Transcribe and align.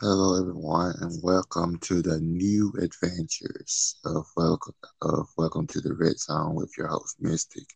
Hello, 0.00 0.38
everyone, 0.40 0.94
and 1.00 1.22
welcome 1.22 1.78
to 1.80 2.02
the 2.02 2.18
new 2.20 2.72
adventures 2.80 3.96
of 4.04 4.26
welcome 4.36 4.74
of 5.02 5.28
welcome 5.36 5.66
to 5.68 5.80
the 5.80 5.94
Red 5.94 6.18
Zone 6.18 6.54
with 6.54 6.72
your 6.76 6.88
host 6.88 7.16
Mystic. 7.20 7.66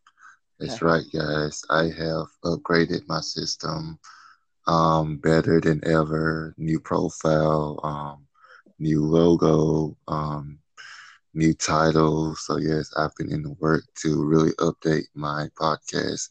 That's 0.58 0.80
right, 0.82 1.04
guys. 1.12 1.62
I 1.70 1.84
have 1.84 2.26
upgraded 2.44 3.08
my 3.08 3.20
system, 3.20 3.98
um, 4.66 5.18
better 5.18 5.60
than 5.60 5.80
ever. 5.86 6.54
New 6.58 6.80
profile, 6.80 7.80
um, 7.82 8.26
new 8.78 9.04
logo, 9.04 9.96
um, 10.08 10.58
new 11.34 11.54
title. 11.54 12.34
So 12.36 12.56
yes, 12.58 12.90
I've 12.96 13.14
been 13.16 13.32
in 13.32 13.42
the 13.42 13.52
work 13.60 13.84
to 14.02 14.24
really 14.24 14.52
update 14.60 15.06
my 15.14 15.48
podcast 15.60 16.28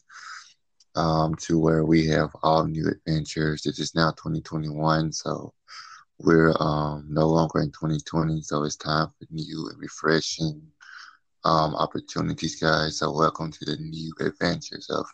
um, 0.94 1.34
to 1.36 1.58
where 1.58 1.84
we 1.84 2.06
have 2.06 2.30
all 2.42 2.64
new 2.64 2.88
adventures. 2.88 3.66
It 3.66 3.78
is 3.78 3.94
now 3.94 4.10
2021, 4.12 5.12
so 5.12 5.54
we're 6.18 6.54
um, 6.60 7.06
no 7.08 7.26
longer 7.28 7.60
in 7.60 7.70
2020, 7.70 8.42
so 8.42 8.64
it's 8.64 8.76
time 8.76 9.08
for 9.08 9.26
new 9.30 9.68
and 9.70 9.80
refreshing 9.80 10.62
um, 11.44 11.74
opportunities, 11.74 12.60
guys. 12.60 12.98
So 12.98 13.12
welcome 13.12 13.50
to 13.50 13.64
the 13.64 13.76
new 13.76 14.12
adventures 14.20 14.88
of 14.90 15.06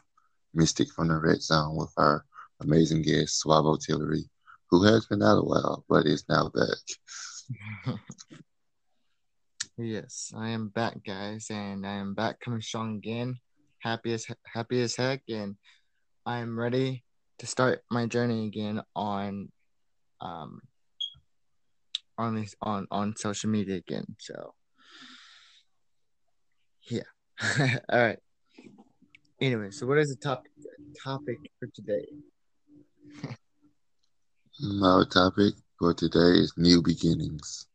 Mystic 0.55 0.91
from 0.93 1.09
the 1.09 1.17
Red 1.17 1.43
Zone 1.43 1.77
with 1.77 1.93
our 1.97 2.25
amazing 2.61 3.03
guest 3.03 3.43
Swavo 3.45 3.79
Tillery, 3.79 4.29
who 4.71 4.83
has 4.85 5.07
been 5.07 5.23
out 5.23 5.39
a 5.39 5.43
while 5.43 5.85
but 5.89 6.07
is 6.07 6.25
now 6.29 6.51
back. 6.51 7.97
yes, 9.79 10.33
I 10.37 10.51
am 10.51 10.69
back, 10.69 11.03
guys, 11.05 11.49
and 11.51 11.87
I 11.87 11.95
am 11.95 12.15
back 12.15 12.41
coming 12.41 12.61
strong 12.61 12.97
again. 12.97 13.39
Happy 13.81 14.13
as 14.13 14.27
happy 14.47 14.83
as 14.83 14.97
heck, 14.97 15.23
and 15.29 15.57
I 16.27 16.39
am 16.39 16.59
ready 16.59 17.05
to 17.39 17.47
start 17.47 17.83
my 17.91 18.07
journey 18.07 18.47
again 18.47 18.83
on 18.97 19.51
um 20.21 20.61
on 22.17 22.35
this 22.35 22.55
on 22.61 22.87
on 22.91 23.17
social 23.17 23.51
media 23.51 23.77
again. 23.77 24.17
So 24.19 24.55
yeah. 26.91 27.03
All 27.89 28.01
right. 28.01 28.19
Anyway, 29.41 29.71
so 29.71 29.87
what 29.87 29.99
is 29.99 30.11
the 30.11 30.17
topic 30.17 30.51
topic 31.05 31.39
for 31.61 31.69
today? 31.75 32.07
Our 34.83 35.05
topic 35.05 35.55
for 35.79 35.95
today 35.95 36.41
is 36.41 36.53
new 36.57 36.83
beginnings. 36.83 37.67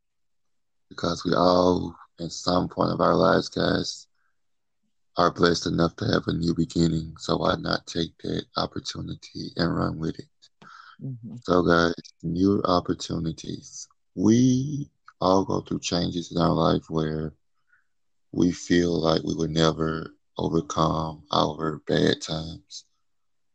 Because 0.89 1.23
we 1.23 1.33
all, 1.33 1.95
at 2.19 2.31
some 2.31 2.67
point 2.67 2.91
of 2.91 2.99
our 2.99 3.15
lives, 3.15 3.49
guys, 3.49 4.07
are 5.17 5.31
blessed 5.31 5.67
enough 5.67 5.95
to 5.97 6.05
have 6.05 6.23
a 6.27 6.33
new 6.33 6.53
beginning. 6.55 7.15
So 7.19 7.37
why 7.37 7.55
not 7.59 7.87
take 7.87 8.17
that 8.23 8.45
opportunity 8.57 9.51
and 9.55 9.75
run 9.75 9.97
with 9.99 10.19
it? 10.19 10.27
Mm-hmm. 11.03 11.35
So, 11.43 11.61
guys, 11.63 11.93
new 12.23 12.61
opportunities 12.63 13.87
we 14.15 14.89
all 15.21 15.45
go 15.45 15.61
through 15.61 15.79
changes 15.79 16.31
in 16.31 16.41
our 16.41 16.53
life 16.53 16.83
where 16.89 17.33
we 18.31 18.51
feel 18.51 18.99
like 18.99 19.23
we 19.23 19.35
would 19.35 19.51
never 19.51 20.13
overcome 20.37 21.23
our 21.31 21.81
bad 21.87 22.21
times. 22.21 22.85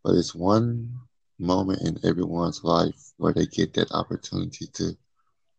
But 0.02 0.14
it's 0.14 0.34
one 0.34 0.94
moment 1.38 1.82
in 1.82 1.98
everyone's 2.04 2.64
life 2.64 3.12
where 3.18 3.32
they 3.32 3.46
get 3.46 3.74
that 3.74 3.92
opportunity 3.92 4.66
to 4.74 4.96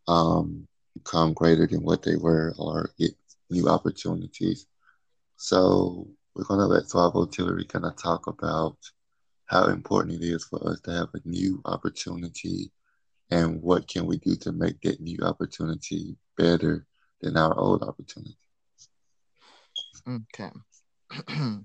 um, 0.08 0.66
become 0.94 1.32
greater 1.32 1.66
than 1.66 1.82
what 1.82 2.02
they 2.02 2.16
were 2.16 2.54
or 2.58 2.90
get 2.98 3.14
new 3.50 3.68
opportunities. 3.68 4.66
So 5.42 6.06
we're 6.34 6.44
going 6.44 6.60
to 6.60 6.66
let 6.66 6.84
Swavo 6.84 7.32
Tillery 7.32 7.64
kind 7.64 7.86
of 7.86 7.96
talk 7.96 8.26
about 8.26 8.76
how 9.46 9.68
important 9.68 10.22
it 10.22 10.26
is 10.26 10.44
for 10.44 10.62
us 10.68 10.80
to 10.80 10.90
have 10.90 11.08
a 11.14 11.20
new 11.26 11.62
opportunity 11.64 12.70
and 13.30 13.62
what 13.62 13.88
can 13.88 14.04
we 14.04 14.18
do 14.18 14.36
to 14.36 14.52
make 14.52 14.78
that 14.82 15.00
new 15.00 15.16
opportunity 15.22 16.14
better 16.36 16.84
than 17.22 17.38
our 17.38 17.58
old 17.58 17.82
opportunity. 17.82 18.36
Okay. 20.06 20.50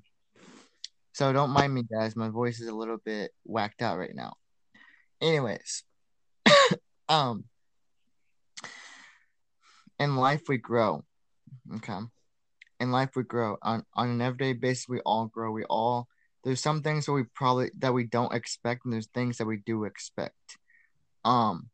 So 1.13 1.31
don't 1.31 1.52
mind 1.52 1.74
me 1.74 1.84
guys. 1.84 2.18
My 2.18 2.28
voice 2.28 2.59
is 2.59 2.68
a 2.68 2.75
little 2.75 2.97
bit 2.97 3.31
whacked 3.46 3.81
out 3.81 3.97
right 3.97 4.13
now. 4.13 4.34
Anyways 5.22 5.86
um 7.09 7.46
in 9.97 10.18
life 10.18 10.42
we 10.50 10.57
grow. 10.57 11.06
Okay 11.78 12.00
in 12.85 12.91
life 12.91 13.12
we 13.16 13.23
grow 13.23 13.57
on 13.62 13.84
on 13.96 14.09
an 14.09 14.22
everyday 14.22 14.53
basis 14.53 14.88
we 14.88 15.00
all 15.01 15.28
grow. 15.28 15.51
We 15.51 15.66
all 15.66 16.07
there's 16.44 16.62
some 16.62 16.81
things 16.81 17.06
that 17.06 17.13
we 17.13 17.23
probably 17.23 17.72
that 17.79 17.94
we 17.94 18.06
don't 18.06 18.34
expect 18.34 18.85
and 18.85 18.94
there's 18.94 19.07
things 19.07 19.38
that 19.38 19.47
we 19.47 19.57
do 19.57 19.84
expect. 19.85 20.57
Um 21.25 21.69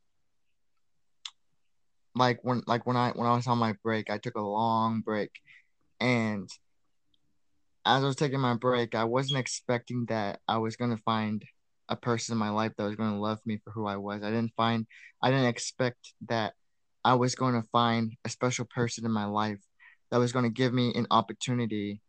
like 2.16 2.40
when 2.44 2.64
like 2.68 2.86
when 2.88 2.98
I 2.98 3.12
when 3.12 3.28
I 3.28 3.36
was 3.36 3.48
on 3.48 3.58
my 3.58 3.74
break, 3.84 4.10
I 4.10 4.18
took 4.18 4.36
a 4.36 4.42
long 4.42 5.02
break. 5.02 5.32
And 6.00 6.50
as 7.86 8.04
I 8.04 8.08
was 8.08 8.16
taking 8.16 8.40
my 8.40 8.56
break, 8.56 8.96
I 8.96 9.04
wasn't 9.04 9.40
expecting 9.40 10.06
that 10.08 10.40
I 10.48 10.58
was 10.58 10.76
gonna 10.76 10.98
find 10.98 11.44
a 11.90 11.96
person 11.96 12.34
in 12.34 12.40
my 12.40 12.50
life 12.50 12.72
that 12.78 12.86
was 12.86 12.96
gonna 12.96 13.20
love 13.20 13.40
me 13.46 13.60
for 13.64 13.72
who 13.72 13.86
I 13.86 13.98
was. 13.98 14.24
I 14.24 14.32
didn't 14.32 14.54
find 14.56 14.88
I 15.22 15.30
didn't 15.30 15.48
expect 15.48 16.14
that 16.28 16.54
I 17.04 17.16
was 17.16 17.36
going 17.36 17.60
to 17.60 17.68
find 17.72 18.16
a 18.24 18.30
special 18.30 18.66
person 18.66 19.06
in 19.06 19.12
my 19.12 19.26
life 19.26 19.60
that 20.12 20.20
was 20.20 20.34
going 20.34 20.44
to 20.44 20.52
give 20.52 20.74
me 20.74 20.94
an 20.94 21.08
opportunity 21.10 22.02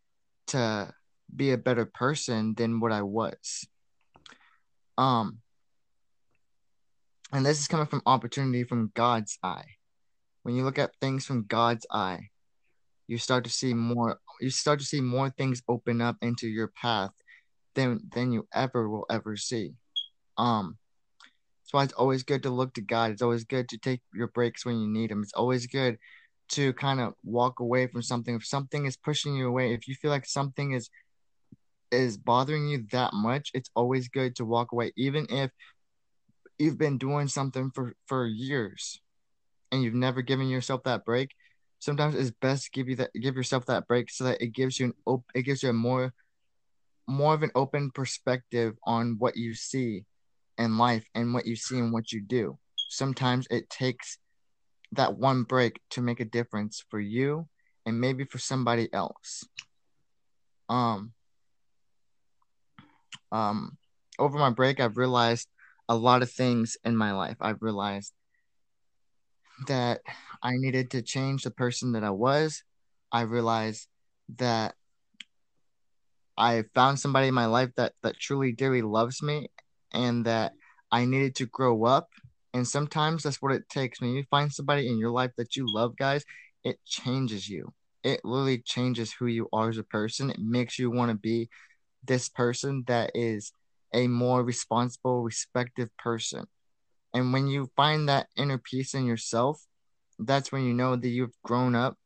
to 0.48 0.92
be 1.34 1.52
a 1.52 1.58
better 1.58 1.86
person 1.86 2.54
than 2.56 2.80
what 2.80 2.92
I 2.92 3.02
was. 3.02 3.66
Um 4.98 5.38
and 7.32 7.46
this 7.46 7.60
is 7.60 7.68
coming 7.68 7.86
from 7.86 8.02
opportunity 8.04 8.64
from 8.64 8.92
God's 8.94 9.38
eye. 9.42 9.64
When 10.42 10.54
you 10.54 10.64
look 10.64 10.78
at 10.78 10.94
things 11.00 11.24
from 11.24 11.46
God's 11.46 11.86
eye, 11.90 12.28
you 13.06 13.16
start 13.16 13.44
to 13.44 13.50
see 13.50 13.72
more 13.72 14.18
you 14.40 14.50
start 14.50 14.80
to 14.80 14.84
see 14.84 15.00
more 15.00 15.30
things 15.30 15.62
open 15.68 16.00
up 16.00 16.16
into 16.20 16.46
your 16.46 16.68
path 16.68 17.12
than 17.74 18.00
than 18.12 18.32
you 18.32 18.46
ever 18.52 18.88
will 18.88 19.06
ever 19.10 19.36
see. 19.36 19.74
Um 20.36 20.76
that's 21.62 21.72
why 21.72 21.84
it's 21.84 21.92
always 21.94 22.24
good 22.24 22.42
to 22.42 22.50
look 22.50 22.74
to 22.74 22.82
God. 22.82 23.12
It's 23.12 23.22
always 23.22 23.44
good 23.44 23.68
to 23.70 23.78
take 23.78 24.02
your 24.12 24.26
breaks 24.28 24.66
when 24.66 24.78
you 24.78 24.88
need 24.88 25.10
them. 25.10 25.22
It's 25.22 25.32
always 25.32 25.66
good 25.66 25.98
to 26.52 26.72
kind 26.74 27.00
of 27.00 27.14
walk 27.24 27.60
away 27.60 27.86
from 27.86 28.02
something. 28.02 28.34
If 28.34 28.46
something 28.46 28.86
is 28.86 28.96
pushing 28.96 29.34
you 29.34 29.48
away, 29.48 29.74
if 29.74 29.88
you 29.88 29.94
feel 29.94 30.10
like 30.10 30.26
something 30.26 30.72
is 30.72 30.90
is 31.90 32.16
bothering 32.16 32.68
you 32.68 32.86
that 32.92 33.12
much, 33.12 33.50
it's 33.52 33.70
always 33.76 34.08
good 34.08 34.34
to 34.36 34.46
walk 34.46 34.72
away, 34.72 34.92
even 34.96 35.26
if 35.28 35.50
you've 36.58 36.78
been 36.78 36.98
doing 36.98 37.28
something 37.28 37.70
for 37.74 37.94
for 38.06 38.26
years 38.26 39.00
and 39.70 39.82
you've 39.82 39.94
never 39.94 40.22
given 40.22 40.48
yourself 40.48 40.82
that 40.84 41.04
break 41.04 41.30
sometimes 41.78 42.14
it's 42.14 42.30
best 42.30 42.64
to 42.64 42.70
give 42.70 42.88
you 42.88 42.96
that 42.96 43.10
give 43.20 43.34
yourself 43.34 43.66
that 43.66 43.86
break 43.88 44.10
so 44.10 44.24
that 44.24 44.40
it 44.40 44.48
gives 44.48 44.78
you 44.78 44.86
an 44.86 44.94
op- 45.06 45.30
it 45.34 45.42
gives 45.42 45.62
you 45.62 45.70
a 45.70 45.72
more 45.72 46.12
more 47.08 47.34
of 47.34 47.42
an 47.42 47.50
open 47.54 47.90
perspective 47.90 48.74
on 48.86 49.16
what 49.18 49.36
you 49.36 49.54
see 49.54 50.04
in 50.58 50.78
life 50.78 51.04
and 51.14 51.34
what 51.34 51.46
you 51.46 51.56
see 51.56 51.78
and 51.78 51.92
what 51.92 52.12
you 52.12 52.20
do 52.20 52.56
sometimes 52.88 53.46
it 53.50 53.68
takes 53.68 54.18
that 54.92 55.16
one 55.16 55.42
break 55.44 55.80
to 55.90 56.00
make 56.00 56.20
a 56.20 56.24
difference 56.24 56.84
for 56.90 57.00
you 57.00 57.48
and 57.86 58.00
maybe 58.00 58.24
for 58.24 58.38
somebody 58.38 58.92
else 58.92 59.44
um 60.68 61.12
um 63.30 63.76
over 64.18 64.38
my 64.38 64.50
break 64.50 64.80
i've 64.80 64.96
realized 64.96 65.48
a 65.88 65.96
lot 65.96 66.22
of 66.22 66.30
things 66.30 66.76
in 66.84 66.96
my 66.96 67.12
life. 67.12 67.36
I've 67.40 67.60
realized 67.62 68.12
that 69.66 70.00
I 70.42 70.52
needed 70.56 70.90
to 70.92 71.02
change 71.02 71.42
the 71.42 71.50
person 71.50 71.92
that 71.92 72.02
I 72.04 72.10
was. 72.10 72.62
I 73.12 73.22
realized 73.22 73.88
that 74.36 74.74
I 76.36 76.64
found 76.74 76.98
somebody 76.98 77.28
in 77.28 77.34
my 77.34 77.46
life 77.46 77.70
that 77.76 77.92
that 78.02 78.18
truly 78.18 78.52
dearly 78.52 78.82
loves 78.82 79.22
me 79.22 79.48
and 79.92 80.24
that 80.24 80.52
I 80.90 81.04
needed 81.04 81.36
to 81.36 81.46
grow 81.46 81.84
up. 81.84 82.08
And 82.54 82.66
sometimes 82.66 83.22
that's 83.22 83.40
what 83.40 83.52
it 83.52 83.68
takes. 83.68 84.00
When 84.00 84.10
you 84.10 84.24
find 84.30 84.52
somebody 84.52 84.88
in 84.88 84.98
your 84.98 85.10
life 85.10 85.30
that 85.36 85.56
you 85.56 85.72
love, 85.72 85.96
guys, 85.96 86.24
it 86.64 86.78
changes 86.84 87.48
you. 87.48 87.72
It 88.04 88.24
literally 88.24 88.58
changes 88.58 89.12
who 89.12 89.26
you 89.26 89.48
are 89.52 89.68
as 89.70 89.78
a 89.78 89.84
person. 89.84 90.30
It 90.30 90.38
makes 90.38 90.78
you 90.78 90.90
want 90.90 91.10
to 91.10 91.16
be 91.16 91.48
this 92.04 92.28
person 92.28 92.84
that 92.88 93.12
is 93.14 93.52
a 93.94 94.08
more 94.08 94.42
responsible, 94.42 95.22
respective 95.22 95.88
person. 95.98 96.46
And 97.14 97.32
when 97.32 97.46
you 97.46 97.70
find 97.76 98.08
that 98.08 98.28
inner 98.36 98.58
peace 98.58 98.94
in 98.94 99.06
yourself, 99.06 99.62
that's 100.18 100.50
when 100.50 100.64
you 100.64 100.74
know 100.74 100.96
that 100.96 101.08
you've 101.08 101.36
grown 101.44 101.74
up 101.74 101.96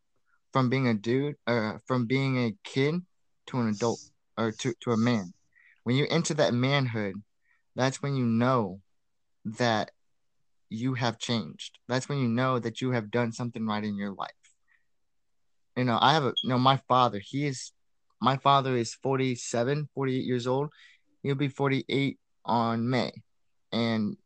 from 0.53 0.69
being 0.69 0.89
a 0.89 0.95
dude 0.95 1.37
or 1.47 1.75
uh, 1.75 1.79
from 1.87 2.07
being 2.07 2.39
a 2.39 2.55
kid 2.65 2.95
to 3.47 3.59
an 3.61 3.69
adult 3.69 4.01
or 4.37 4.53
to, 4.53 4.75
to 4.81 4.93
a 4.93 4.97
man. 4.97 5.33
When 5.85 5.97
you 5.97 6.07
enter 6.11 6.35
that 6.35 6.55
manhood, 6.55 7.15
that's 7.75 8.03
when 8.03 8.17
you 8.17 8.25
know 8.25 8.81
that 9.45 9.91
you 10.69 10.95
have 10.95 11.19
changed. 11.19 11.79
That's 11.89 12.09
when 12.09 12.19
you 12.19 12.29
know 12.29 12.59
that 12.59 12.81
you 12.81 12.91
have 12.93 13.11
done 13.11 13.33
something 13.33 13.67
right 13.67 13.85
in 13.85 13.97
your 13.97 14.13
life. 14.13 14.31
You 15.77 15.85
know, 15.85 15.99
I 16.01 16.15
have 16.15 16.25
a, 16.25 16.33
you 16.43 16.49
know, 16.49 16.59
my 16.59 16.79
father, 16.89 17.21
he 17.23 17.47
is, 17.47 17.73
my 18.21 18.37
father 18.39 18.77
is 18.77 18.95
47, 18.95 19.89
48 19.95 20.25
years 20.25 20.47
old 20.47 20.71
he'll 21.27 21.35
be 21.35 21.49
48 21.49 22.19
on 22.45 22.89
May. 22.89 23.13
And 23.73 24.17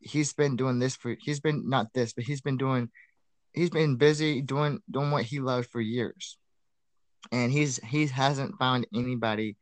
he's 0.00 0.32
been 0.32 0.56
doing 0.56 0.78
this 0.78 0.96
for 0.96 1.16
he's 1.20 1.40
been 1.40 1.68
not 1.68 1.92
this, 1.92 2.12
but 2.12 2.24
he's 2.24 2.40
been 2.40 2.56
doing 2.56 2.88
he's 3.52 3.70
been 3.70 3.96
busy 3.96 4.40
doing 4.40 4.80
doing 4.90 5.10
what 5.10 5.24
he 5.24 5.40
loves 5.40 5.66
for 5.66 5.80
years. 5.80 6.38
And 7.32 7.52
he's 7.52 7.78
he 7.78 8.06
hasn't 8.06 8.58
found 8.58 8.86
anybody 8.94 9.56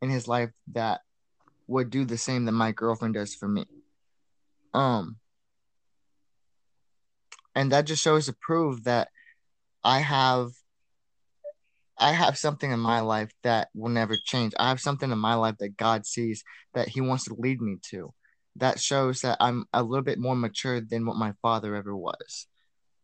in 0.00 0.08
his 0.08 0.28
life 0.28 0.50
that 0.72 1.00
would 1.66 1.90
do 1.90 2.04
the 2.04 2.18
same 2.18 2.44
that 2.46 2.52
my 2.52 2.72
girlfriend 2.72 3.14
does 3.14 3.34
for 3.34 3.48
me. 3.48 3.66
Um 4.72 5.16
and 7.54 7.72
that 7.72 7.86
just 7.86 8.02
shows 8.02 8.26
to 8.26 8.34
prove 8.40 8.84
that 8.84 9.08
I 9.84 10.00
have 10.00 10.50
I 11.98 12.12
have 12.12 12.36
something 12.38 12.72
in 12.72 12.80
my 12.80 13.00
life 13.00 13.30
that 13.42 13.68
will 13.74 13.90
never 13.90 14.16
change. 14.24 14.52
I 14.58 14.68
have 14.68 14.80
something 14.80 15.10
in 15.12 15.18
my 15.18 15.34
life 15.34 15.56
that 15.60 15.76
God 15.76 16.06
sees 16.06 16.42
that 16.74 16.88
He 16.88 17.00
wants 17.00 17.24
to 17.24 17.36
lead 17.38 17.60
me 17.60 17.76
to. 17.90 18.12
That 18.56 18.80
shows 18.80 19.20
that 19.20 19.36
I'm 19.40 19.66
a 19.72 19.82
little 19.82 20.02
bit 20.02 20.18
more 20.18 20.34
mature 20.34 20.80
than 20.80 21.06
what 21.06 21.16
my 21.16 21.32
father 21.42 21.76
ever 21.76 21.96
was. 21.96 22.48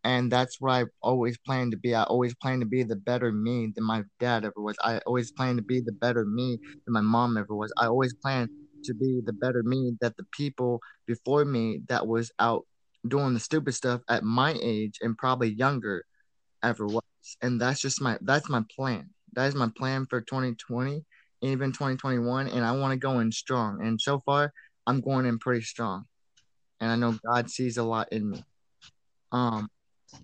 And 0.05 0.33
that's 0.33 0.61
what 0.61 0.73
I 0.73 0.85
always 1.03 1.39
planned 1.39 1.73
to 1.73 1.77
be. 1.77 1.95
I 1.95 2.05
always 2.05 2.35
planned 2.35 2.63
to 2.63 2.67
be 2.67 2.83
the 2.83 2.97
better 2.97 3.31
me 3.31 3.73
than 3.75 3.85
my 3.85 4.05
dad 4.21 4.45
ever 4.45 4.55
was. 4.61 4.77
I 4.83 4.99
always 5.07 5.33
planned 5.33 5.59
to 5.59 5.65
be 5.65 5.81
the 5.81 5.93
better 5.93 6.25
me 6.25 6.59
than 6.63 6.93
my 6.93 7.01
mom 7.01 7.37
ever 7.37 7.55
was. 7.55 7.73
I 7.79 7.87
always 7.87 8.15
planned 8.15 8.49
to 8.85 8.95
be 8.95 9.21
the 9.25 9.33
better 9.33 9.63
me 9.63 9.97
that 10.01 10.17
the 10.17 10.25
people 10.33 10.81
before 11.07 11.45
me 11.45 11.81
that 11.89 12.07
was 12.07 12.31
out 12.39 12.65
doing 13.07 13.35
the 13.35 13.41
stupid 13.41 13.73
stuff 13.73 14.01
at 14.09 14.25
my 14.25 14.57
age 14.61 14.99
and 15.01 15.17
probably 15.17 15.51
younger 15.51 16.05
ever 16.63 16.87
was. 16.87 17.03
And 17.43 17.61
that's 17.61 17.81
just 17.81 18.01
my 18.01 18.19
that's 18.23 18.49
my 18.49 18.63
plan. 18.75 19.11
That 19.35 19.47
is 19.47 19.55
my 19.55 19.69
plan 19.77 20.07
for 20.07 20.21
2020, 20.21 21.05
even 21.43 21.73
2021. 21.73 22.49
And 22.49 22.65
I 22.65 22.73
want 22.73 22.93
to 22.93 22.99
go 22.99 23.21
in 23.21 23.31
strong. 23.31 23.85
And 23.85 24.01
so 24.01 24.21
far, 24.25 24.53
I'm 24.87 25.01
going 25.01 25.27
in 25.27 25.39
pretty 25.39 25.63
strong. 25.63 26.05
And 26.81 26.91
I 26.91 26.97
know 26.97 27.19
God 27.27 27.51
sees 27.51 27.77
a 27.77 27.83
lot 27.83 28.09
in 28.13 28.31
me. 28.31 28.45
Um, 29.33 29.69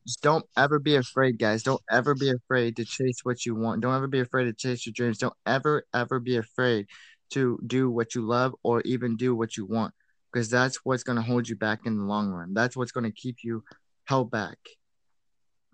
just 0.06 0.22
don't 0.22 0.46
ever 0.56 0.78
be 0.78 0.96
afraid, 0.96 1.38
guys. 1.38 1.62
Don't 1.62 1.82
ever 1.90 2.14
be 2.14 2.30
afraid 2.30 2.76
to 2.76 2.84
chase 2.84 3.20
what 3.22 3.44
you 3.44 3.54
want. 3.54 3.82
Don't 3.82 3.94
ever 3.94 4.06
be 4.06 4.20
afraid 4.20 4.44
to 4.44 4.54
chase 4.54 4.86
your 4.86 4.94
dreams. 4.94 5.18
Don't 5.18 5.34
ever, 5.44 5.84
ever 5.92 6.20
be 6.20 6.36
afraid 6.36 6.86
to 7.30 7.58
do 7.66 7.90
what 7.90 8.14
you 8.14 8.22
love 8.22 8.54
or 8.62 8.80
even 8.82 9.16
do 9.16 9.34
what 9.34 9.56
you 9.56 9.66
want 9.66 9.92
because 10.34 10.50
that's 10.50 10.84
what's 10.84 11.04
going 11.04 11.14
to 11.14 11.22
hold 11.22 11.48
you 11.48 11.54
back 11.54 11.86
in 11.86 11.96
the 11.96 12.02
long 12.02 12.30
run. 12.30 12.54
That's 12.54 12.76
what's 12.76 12.90
going 12.90 13.04
to 13.04 13.12
keep 13.12 13.44
you 13.44 13.62
held 14.04 14.32
back. 14.32 14.58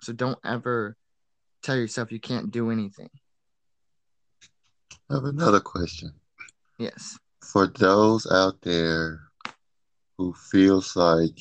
So 0.02 0.12
don't 0.12 0.38
ever 0.44 0.98
tell 1.62 1.76
yourself 1.76 2.12
you 2.12 2.20
can't 2.20 2.50
do 2.50 2.70
anything. 2.70 3.08
I 5.10 5.14
have 5.14 5.24
another 5.24 5.60
question. 5.60 6.12
Yes. 6.78 7.18
For 7.42 7.68
those 7.68 8.30
out 8.30 8.60
there 8.60 9.20
who 10.18 10.34
feels 10.34 10.94
like 10.94 11.38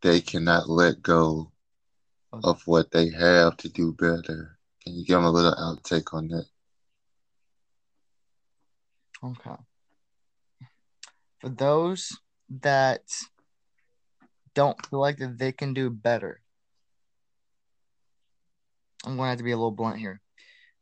they 0.00 0.20
cannot 0.20 0.68
let 0.68 1.02
go 1.02 1.50
okay. 2.32 2.48
of 2.48 2.62
what 2.64 2.92
they 2.92 3.10
have 3.10 3.56
to 3.56 3.68
do 3.68 3.92
better, 3.92 4.56
can 4.84 4.94
you 4.94 5.04
give 5.04 5.16
them 5.16 5.24
a 5.24 5.30
little 5.30 5.54
outtake 5.54 6.14
on 6.14 6.28
that? 6.28 6.46
Okay. 9.24 9.56
For 11.44 11.50
those 11.50 12.08
that 12.62 13.02
don't 14.54 14.80
feel 14.86 14.98
like 14.98 15.18
that 15.18 15.36
they 15.36 15.52
can 15.52 15.74
do 15.74 15.90
better, 15.90 16.40
I'm 19.04 19.16
going 19.18 19.26
to 19.26 19.28
have 19.28 19.38
to 19.38 19.44
be 19.44 19.50
a 19.50 19.56
little 19.56 19.70
blunt 19.70 19.98
here. 19.98 20.22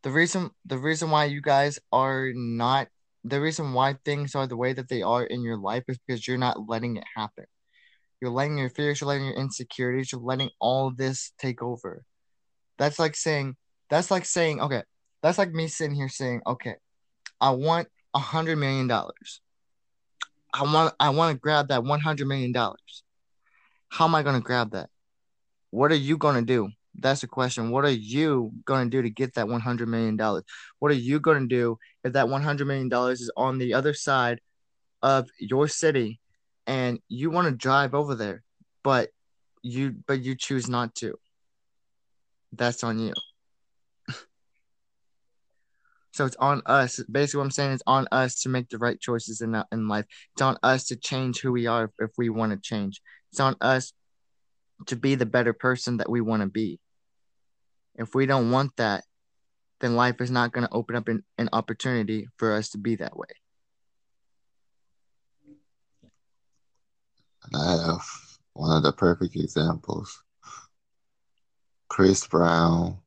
The 0.04 0.12
reason 0.12 0.52
the 0.64 0.78
reason 0.78 1.10
why 1.10 1.24
you 1.24 1.42
guys 1.42 1.80
are 1.90 2.30
not 2.32 2.86
the 3.24 3.40
reason 3.40 3.72
why 3.72 3.96
things 4.04 4.36
are 4.36 4.46
the 4.46 4.56
way 4.56 4.72
that 4.72 4.88
they 4.88 5.02
are 5.02 5.24
in 5.24 5.42
your 5.42 5.56
life 5.56 5.82
is 5.88 5.98
because 6.06 6.28
you're 6.28 6.38
not 6.38 6.68
letting 6.68 6.96
it 6.96 7.04
happen. 7.16 7.46
You're 8.20 8.30
letting 8.30 8.56
your 8.56 8.70
fears, 8.70 9.00
you're 9.00 9.08
letting 9.08 9.26
your 9.26 9.34
insecurities, 9.34 10.12
you're 10.12 10.20
letting 10.20 10.50
all 10.60 10.92
this 10.96 11.32
take 11.38 11.60
over. 11.60 12.04
That's 12.78 13.00
like 13.00 13.16
saying 13.16 13.56
that's 13.90 14.12
like 14.12 14.26
saying, 14.26 14.60
okay, 14.60 14.84
that's 15.24 15.38
like 15.38 15.50
me 15.50 15.66
sitting 15.66 15.96
here 15.96 16.08
saying, 16.08 16.42
okay, 16.46 16.76
I 17.40 17.50
want 17.50 17.88
a 18.14 18.20
hundred 18.20 18.58
million 18.58 18.86
dollars. 18.86 19.40
I 20.52 20.62
want 20.62 20.94
I 21.00 21.10
want 21.10 21.34
to 21.34 21.40
grab 21.40 21.68
that 21.68 21.84
one 21.84 22.00
hundred 22.00 22.28
million 22.28 22.52
dollars. 22.52 23.02
How 23.88 24.06
am 24.06 24.14
I 24.14 24.22
gonna 24.22 24.40
grab 24.40 24.72
that? 24.72 24.90
What 25.70 25.92
are 25.92 25.96
you 25.96 26.18
gonna 26.18 26.42
do? 26.42 26.70
That's 26.98 27.22
the 27.22 27.26
question. 27.26 27.70
What 27.70 27.84
are 27.84 27.90
you 27.90 28.52
going 28.64 28.84
to 28.84 28.90
do 28.90 29.02
to 29.02 29.10
get 29.10 29.34
that 29.34 29.46
$100 29.46 29.86
million? 29.86 30.16
What 30.78 30.90
are 30.90 30.94
you 30.94 31.20
going 31.20 31.40
to 31.40 31.46
do 31.46 31.78
if 32.04 32.12
that 32.12 32.26
$100 32.26 32.66
million 32.66 32.92
is 33.10 33.30
on 33.36 33.58
the 33.58 33.74
other 33.74 33.94
side 33.94 34.40
of 35.02 35.28
your 35.38 35.68
city 35.68 36.20
and 36.66 37.00
you 37.08 37.30
want 37.30 37.48
to 37.48 37.52
drive 37.52 37.94
over 37.94 38.14
there, 38.14 38.42
but 38.84 39.10
you 39.62 39.94
but 40.06 40.22
you 40.22 40.36
choose 40.36 40.68
not 40.68 40.94
to? 40.96 41.18
That's 42.52 42.84
on 42.84 42.98
you. 42.98 43.14
So 46.12 46.26
it's 46.26 46.36
on 46.36 46.62
us. 46.66 47.00
Basically, 47.10 47.38
what 47.38 47.44
I'm 47.44 47.50
saying 47.50 47.72
is 47.72 47.82
on 47.86 48.06
us 48.12 48.42
to 48.42 48.48
make 48.48 48.68
the 48.68 48.78
right 48.78 49.00
choices 49.00 49.40
in 49.40 49.54
uh, 49.54 49.64
in 49.72 49.88
life. 49.88 50.04
It's 50.34 50.42
on 50.42 50.58
us 50.62 50.84
to 50.84 50.96
change 50.96 51.40
who 51.40 51.52
we 51.52 51.66
are 51.66 51.84
if, 51.84 51.90
if 51.98 52.10
we 52.18 52.28
want 52.28 52.52
to 52.52 52.58
change. 52.58 53.00
It's 53.30 53.40
on 53.40 53.56
us 53.60 53.92
to 54.86 54.96
be 54.96 55.14
the 55.14 55.26
better 55.26 55.52
person 55.52 55.96
that 55.96 56.10
we 56.10 56.20
want 56.20 56.42
to 56.42 56.48
be. 56.48 56.78
If 57.96 58.14
we 58.14 58.26
don't 58.26 58.50
want 58.50 58.76
that, 58.76 59.04
then 59.80 59.96
life 59.96 60.20
is 60.20 60.30
not 60.30 60.52
going 60.52 60.66
to 60.66 60.72
open 60.72 60.96
up 60.96 61.08
an, 61.08 61.24
an 61.38 61.48
opportunity 61.52 62.28
for 62.36 62.52
us 62.52 62.70
to 62.70 62.78
be 62.78 62.96
that 62.96 63.16
way. 63.16 63.28
And 67.44 67.56
I 67.56 67.86
have 67.86 68.02
one 68.52 68.76
of 68.76 68.82
the 68.82 68.92
perfect 68.92 69.34
examples 69.34 70.22
Chris 71.88 72.26
Brown, 72.26 72.98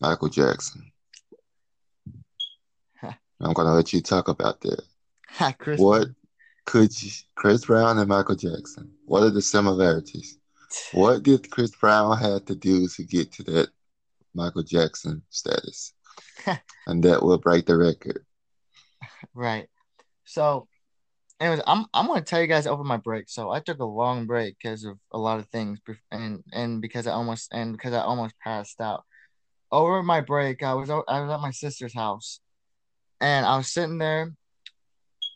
Michael 0.00 0.28
Jackson. 0.28 0.92
I'm 3.40 3.52
going 3.52 3.68
to 3.68 3.74
let 3.74 3.92
you 3.92 4.00
talk 4.00 4.28
about 4.28 4.60
that. 4.62 4.82
Chris 5.58 5.78
what 5.78 6.08
could 6.66 7.02
you, 7.02 7.10
Chris 7.34 7.64
Brown 7.64 7.98
and 7.98 8.08
Michael 8.08 8.34
Jackson? 8.34 8.90
What 9.06 9.22
are 9.22 9.30
the 9.30 9.42
similarities? 9.42 10.38
What 10.92 11.22
did 11.22 11.50
Chris 11.50 11.70
Brown 11.70 12.18
have 12.18 12.44
to 12.46 12.54
do 12.54 12.88
to 12.88 13.02
get 13.04 13.32
to 13.32 13.42
that 13.44 13.68
Michael 14.34 14.62
Jackson 14.62 15.22
status? 15.30 15.94
and 16.86 17.02
that 17.04 17.22
will 17.22 17.38
break 17.38 17.66
the 17.66 17.76
record. 17.76 18.24
Right. 19.34 19.68
So, 20.24 20.68
anyways, 21.40 21.62
I'm 21.66 21.86
I'm 21.94 22.06
gonna 22.06 22.22
tell 22.22 22.40
you 22.40 22.46
guys 22.46 22.66
over 22.66 22.84
my 22.84 22.96
break. 22.96 23.28
So 23.28 23.50
I 23.50 23.60
took 23.60 23.78
a 23.78 23.84
long 23.84 24.26
break 24.26 24.56
because 24.60 24.84
of 24.84 24.98
a 25.12 25.18
lot 25.18 25.38
of 25.38 25.46
things, 25.48 25.80
and 26.10 26.42
and 26.52 26.82
because 26.82 27.06
I 27.06 27.12
almost 27.12 27.48
and 27.52 27.72
because 27.72 27.94
I 27.94 28.00
almost 28.00 28.34
passed 28.42 28.80
out. 28.80 29.04
Over 29.70 30.02
my 30.02 30.22
break, 30.22 30.62
I 30.62 30.74
was 30.74 30.90
I 30.90 31.20
was 31.20 31.30
at 31.30 31.40
my 31.40 31.50
sister's 31.50 31.94
house, 31.94 32.40
and 33.20 33.46
I 33.46 33.56
was 33.56 33.72
sitting 33.72 33.98
there 33.98 34.32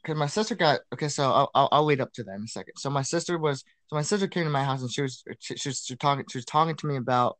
because 0.02 0.18
my 0.18 0.26
sister 0.26 0.54
got 0.54 0.80
okay. 0.92 1.08
So 1.08 1.30
I'll, 1.30 1.50
I'll, 1.54 1.68
I'll 1.72 1.84
lead 1.84 2.00
up 2.00 2.12
to 2.14 2.24
that 2.24 2.34
in 2.34 2.44
a 2.44 2.48
second. 2.48 2.74
So 2.78 2.90
my 2.90 3.02
sister 3.02 3.38
was 3.38 3.64
so 3.88 3.96
my 3.96 4.02
sister 4.02 4.26
came 4.26 4.44
to 4.44 4.50
my 4.50 4.64
house 4.64 4.82
and 4.82 4.92
she 4.92 5.02
was 5.02 5.24
she, 5.38 5.56
she 5.56 5.68
was 5.68 5.84
talking 6.00 6.24
she 6.30 6.38
was 6.38 6.44
talking 6.44 6.76
to 6.76 6.86
me 6.86 6.96
about 6.96 7.38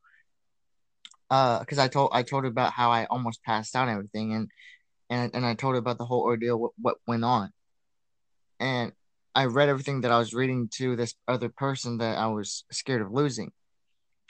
uh 1.30 1.60
because 1.60 1.78
I 1.78 1.88
told 1.88 2.10
I 2.12 2.22
told 2.22 2.44
her 2.44 2.50
about 2.50 2.72
how 2.72 2.90
I 2.90 3.06
almost 3.06 3.42
passed 3.44 3.74
out 3.76 3.88
and 3.88 3.96
everything 3.96 4.34
and 4.34 4.50
and 5.10 5.34
and 5.34 5.46
I 5.46 5.54
told 5.54 5.74
her 5.74 5.78
about 5.78 5.98
the 5.98 6.06
whole 6.06 6.22
ordeal 6.22 6.58
what, 6.58 6.72
what 6.80 6.96
went 7.06 7.24
on 7.24 7.52
and 8.60 8.92
I 9.34 9.46
read 9.46 9.68
everything 9.68 10.02
that 10.02 10.12
I 10.12 10.18
was 10.18 10.34
reading 10.34 10.68
to 10.74 10.94
this 10.94 11.14
other 11.26 11.48
person 11.48 11.98
that 11.98 12.18
I 12.18 12.26
was 12.26 12.64
scared 12.70 13.00
of 13.00 13.12
losing, 13.12 13.50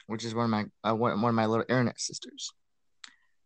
which 0.06 0.24
is 0.24 0.34
one 0.34 0.44
of 0.44 0.50
my 0.50 0.64
uh, 0.88 0.94
one, 0.94 1.20
one 1.20 1.30
of 1.30 1.34
my 1.34 1.46
little 1.46 1.66
internet 1.68 2.00
sisters. 2.00 2.52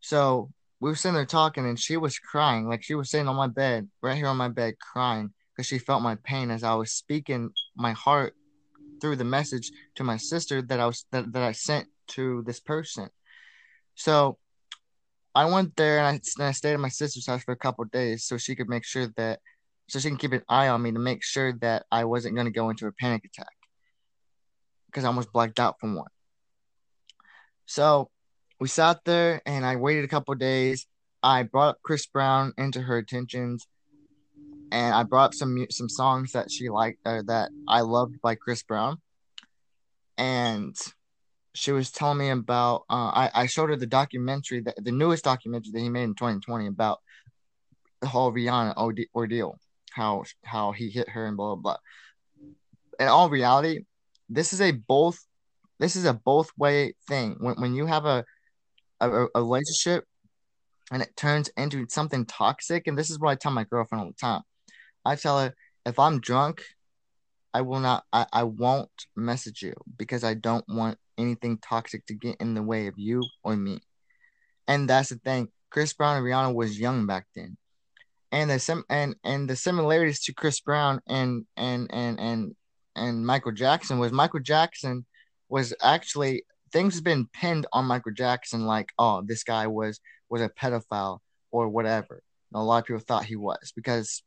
So 0.01 0.51
we 0.81 0.91
were 0.91 0.97
sitting 0.97 1.15
there 1.15 1.25
talking 1.25 1.67
and 1.67 1.79
she 1.79 1.97
was 1.97 2.19
crying. 2.19 2.69
Like 2.69 2.83
she 2.83 2.95
was 2.95 3.11
sitting 3.11 3.29
on 3.29 3.37
my 3.37 3.49
bed 3.49 3.89
right 4.03 4.17
here 4.17 4.27
on 4.27 4.37
my 4.37 4.49
bed 4.49 4.75
crying 4.79 5.33
because 5.57 5.67
she 5.67 5.79
felt 5.79 6.03
my 6.03 6.17
pain 6.17 6.51
as 6.51 6.63
i 6.63 6.75
was 6.75 6.93
speaking 6.93 7.51
my 7.77 7.93
heart 7.93 8.35
through 9.01 9.17
the 9.17 9.25
message 9.25 9.73
to 9.95 10.05
my 10.05 10.17
sister 10.17 10.63
that 10.63 10.81
i 10.81 10.87
was 10.87 11.07
that, 11.13 11.33
that 11.33 11.43
i 11.43 11.53
sent 11.53 11.87
to 12.09 12.43
this 12.47 12.61
person. 12.61 13.09
So 13.95 14.39
i 15.35 15.45
went 15.45 15.77
there 15.77 15.99
and 15.99 16.07
I, 16.07 16.21
and 16.39 16.47
I 16.47 16.53
stayed 16.53 16.75
at 16.75 16.81
my 16.81 16.89
sister's 16.89 17.27
house 17.27 17.43
for 17.43 17.53
a 17.53 17.57
couple 17.57 17.85
days 17.87 18.25
so 18.25 18.37
she 18.37 18.55
could 18.55 18.69
make 18.69 18.85
sure 18.85 19.09
that 19.17 19.41
so 19.89 19.99
she 19.99 20.09
can 20.09 20.19
keep 20.19 20.33
an 20.33 20.43
eye 20.49 20.69
on 20.69 20.83
me 20.83 20.93
to 20.93 20.99
make 20.99 21.25
sure 21.25 21.53
that 21.61 21.87
i 21.91 22.05
wasn't 22.05 22.35
going 22.35 22.47
to 22.47 22.53
go 22.53 22.71
into 22.71 22.87
a 22.87 22.93
panic 22.93 23.25
attack 23.25 23.55
because 24.87 25.05
i 25.05 25.09
almost 25.09 25.33
blacked 25.33 25.59
out 25.59 25.81
from 25.81 25.95
one. 25.95 26.11
So 27.67 28.11
we 28.59 28.69
sat 28.69 29.05
there 29.05 29.43
and 29.47 29.65
I 29.65 29.77
waited 29.77 30.05
a 30.05 30.09
couple 30.09 30.35
days. 30.35 30.87
I 31.23 31.43
brought 31.43 31.71
up 31.71 31.79
Chris 31.83 32.07
Brown 32.07 32.53
into 32.57 32.81
her 32.81 32.99
attentions, 32.99 33.67
and 34.71 34.95
I 34.95 35.03
brought 35.03 35.27
up 35.27 35.35
some 35.35 35.67
some 35.71 35.89
songs 35.89 36.33
that 36.33 36.51
she 36.51 36.69
liked 36.69 37.01
or 37.05 37.23
that 37.25 37.51
I 37.67 37.81
loved 37.81 38.21
by 38.23 38.35
Chris 38.35 38.63
Brown, 38.63 38.99
and 40.17 40.77
she 41.55 41.73
was 41.73 41.91
telling 41.91 42.19
me 42.19 42.31
about. 42.31 42.85
Uh, 42.89 43.11
I 43.13 43.31
I 43.35 43.47
showed 43.47 43.71
her 43.71 43.77
the 43.77 43.87
documentary 43.87 44.61
that 44.61 44.83
the 44.83 44.93
newest 44.93 45.25
documentary 45.25 45.73
that 45.73 45.81
he 45.81 45.89
made 45.89 46.05
in 46.05 46.15
2020 46.15 46.67
about 46.67 47.01
the 48.01 48.07
whole 48.07 48.33
Rihanna 48.33 48.77
ordeal, 49.15 49.59
how 49.91 50.25
how 50.45 50.73
he 50.73 50.91
hit 50.91 51.09
her 51.09 51.27
and 51.27 51.37
blah 51.37 51.57
blah 51.57 51.75
blah. 51.75 51.77
in 53.01 53.09
all 53.09 53.31
reality, 53.31 53.81
this 54.29 54.53
is 54.53 54.61
a 54.61 54.71
both 54.73 55.19
this 55.79 55.97
is 55.97 56.05
a 56.05 56.15
both 56.15 56.51
way 56.57 56.95
thing. 57.09 57.37
When 57.41 57.61
when 57.61 57.75
you 57.75 57.87
have 57.87 58.07
a, 58.07 58.25
a 59.01 59.27
a 59.35 59.43
relationship 59.43 60.05
and 60.91 61.03
it 61.03 61.17
turns 61.17 61.49
into 61.57 61.87
something 61.89 62.25
toxic, 62.27 62.87
and 62.87 62.97
this 62.97 63.11
is 63.11 63.19
what 63.19 63.31
I 63.31 63.35
tell 63.35 63.53
my 63.53 63.65
girlfriend 63.65 64.03
all 64.03 64.09
the 64.09 64.15
time. 64.15 64.43
I 65.05 65.17
tell 65.17 65.41
her 65.41 65.55
if 65.85 65.99
I'm 65.99 66.21
drunk, 66.21 66.63
I 67.53 67.63
will 67.63 67.81
not 67.81 68.05
I, 68.13 68.27
I 68.33 68.43
won't 68.45 68.91
message 69.17 69.63
you 69.63 69.75
because 69.97 70.25
I 70.25 70.35
don't 70.35 70.65
want 70.69 70.99
anything 71.19 71.59
toxic 71.59 72.07
to 72.07 72.15
get 72.15 72.37
in 72.41 72.55
the 72.55 72.63
way 72.63 72.87
of 72.87 72.99
you 72.99 73.23
or 73.43 73.57
me. 73.57 73.81
And 74.69 74.89
that's 74.89 75.09
the 75.09 75.17
thing. 75.17 75.49
Chris 75.71 75.93
Brown 75.93 76.17
and 76.17 76.27
Rihanna 76.27 76.55
was 76.55 76.79
young 76.79 77.07
back 77.07 77.27
then. 77.35 77.57
And 78.33 78.51
the 78.51 78.59
sim 78.59 78.85
and 78.91 79.17
and 79.25 79.49
the 79.49 79.57
similarities 79.57 80.21
to 80.25 80.35
Chris 80.35 80.61
Brown 80.61 81.01
and 81.07 81.47
and 81.57 81.89
and 81.93 82.21
and 82.21 82.57
and 82.95 83.27
Michael 83.27 83.53
Jackson 83.53 83.99
was 83.99 84.13
Michael 84.13 84.41
Jackson 84.41 85.07
was 85.49 85.73
actually 85.83 86.45
things 86.77 86.97
have 86.97 87.05
been 87.05 87.27
pinned 87.33 87.67
on 87.73 87.87
Michael 87.87 88.13
Jackson 88.13 88.67
like 88.67 88.91
oh 88.99 89.23
this 89.25 89.45
guy 89.45 89.67
was 89.67 89.99
was 90.29 90.43
a 90.43 90.51
pedophile 90.51 91.21
or 91.51 91.69
whatever. 91.69 92.23
And 92.53 92.61
a 92.61 92.63
lot 92.63 92.79
of 92.79 92.85
people 92.85 93.01
thought 93.01 93.25
he 93.25 93.37
was 93.37 93.73
because 93.75 94.23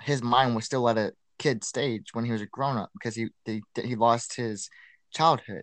his 0.00 0.20
mind 0.20 0.56
was 0.56 0.64
still 0.64 0.88
at 0.88 0.98
a 0.98 1.12
kid 1.38 1.62
stage 1.62 2.08
when 2.12 2.24
he 2.24 2.32
was 2.32 2.40
a 2.40 2.46
grown 2.46 2.76
up 2.76 2.90
because 2.94 3.14
he, 3.14 3.28
he 3.44 3.62
he 3.80 3.94
lost 3.94 4.34
his 4.34 4.68
childhood, 5.12 5.62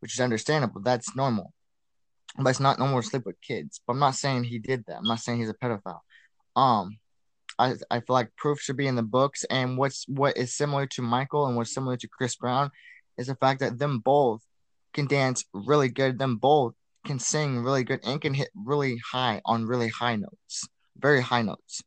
which 0.00 0.12
is 0.12 0.20
understandable. 0.20 0.80
That's 0.80 1.14
normal, 1.14 1.52
but 2.36 2.50
it's 2.50 2.58
not 2.58 2.80
normal 2.80 3.00
to 3.00 3.06
sleep 3.06 3.24
with 3.24 3.40
kids. 3.40 3.80
But 3.86 3.92
I'm 3.92 4.00
not 4.00 4.16
saying 4.16 4.44
he 4.44 4.58
did 4.58 4.84
that. 4.88 4.96
I'm 4.98 5.04
not 5.04 5.20
saying 5.20 5.38
he's 5.38 5.50
a 5.50 5.54
pedophile. 5.54 6.00
Um, 6.56 6.98
I 7.60 7.74
I 7.92 8.00
feel 8.00 8.14
like 8.14 8.34
proof 8.34 8.60
should 8.60 8.76
be 8.76 8.88
in 8.88 8.96
the 8.96 9.04
books. 9.04 9.44
And 9.44 9.78
what's 9.78 10.04
what 10.08 10.36
is 10.36 10.52
similar 10.52 10.86
to 10.86 11.02
Michael 11.02 11.46
and 11.46 11.56
what's 11.56 11.72
similar 11.72 11.96
to 11.96 12.08
Chris 12.08 12.34
Brown 12.34 12.72
is 13.16 13.28
the 13.28 13.36
fact 13.36 13.60
that 13.60 13.78
them 13.78 14.00
both 14.00 14.42
can 14.92 15.06
dance 15.06 15.44
really 15.52 15.88
good. 15.88 16.18
Them 16.18 16.36
both 16.36 16.74
can 17.06 17.18
sing 17.18 17.58
really 17.58 17.84
good 17.84 18.00
and 18.04 18.20
can 18.20 18.34
hit 18.34 18.50
really 18.54 18.98
high 18.98 19.40
on 19.44 19.66
really 19.66 19.88
high 19.88 20.16
notes, 20.16 20.68
very 20.98 21.20
high 21.20 21.42
notes. 21.42 21.82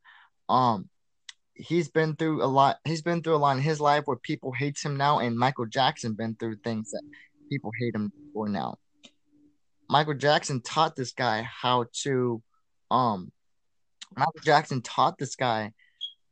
Um, 0.49 0.89
he's 1.53 1.89
been 1.89 2.15
through 2.15 2.43
a 2.43 2.47
lot. 2.47 2.77
He's 2.85 3.01
been 3.01 3.21
through 3.21 3.35
a 3.35 3.37
lot 3.37 3.57
in 3.57 3.63
his 3.63 3.79
life 3.79 4.03
where 4.05 4.17
people 4.17 4.51
hates 4.51 4.83
him 4.83 4.97
now, 4.97 5.19
and 5.19 5.37
Michael 5.37 5.65
Jackson 5.65 6.13
been 6.13 6.35
through 6.35 6.57
things 6.57 6.91
that 6.91 7.03
people 7.49 7.71
hate 7.79 7.95
him 7.95 8.11
for 8.33 8.49
now. 8.49 8.77
Michael 9.89 10.15
Jackson 10.15 10.61
taught 10.61 10.95
this 10.95 11.11
guy 11.11 11.43
how 11.43 11.85
to, 12.03 12.41
um, 12.89 13.31
Michael 14.15 14.41
Jackson 14.43 14.81
taught 14.81 15.17
this 15.17 15.35
guy 15.35 15.71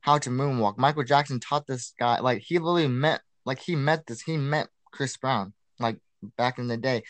how 0.01 0.17
to 0.17 0.29
moonwalk. 0.29 0.77
Michael 0.77 1.03
Jackson 1.03 1.39
taught 1.39 1.67
this 1.67 1.93
guy 1.99 2.19
like 2.19 2.41
he 2.41 2.57
literally 2.57 2.87
met 2.87 3.21
like 3.45 3.59
he 3.59 3.75
met 3.75 4.05
this 4.07 4.21
he 4.21 4.37
met 4.37 4.67
Chris 4.91 5.17
Brown 5.17 5.53
like 5.79 5.97
back 6.37 6.59
in 6.59 6.67
the 6.67 6.77
day. 6.77 7.03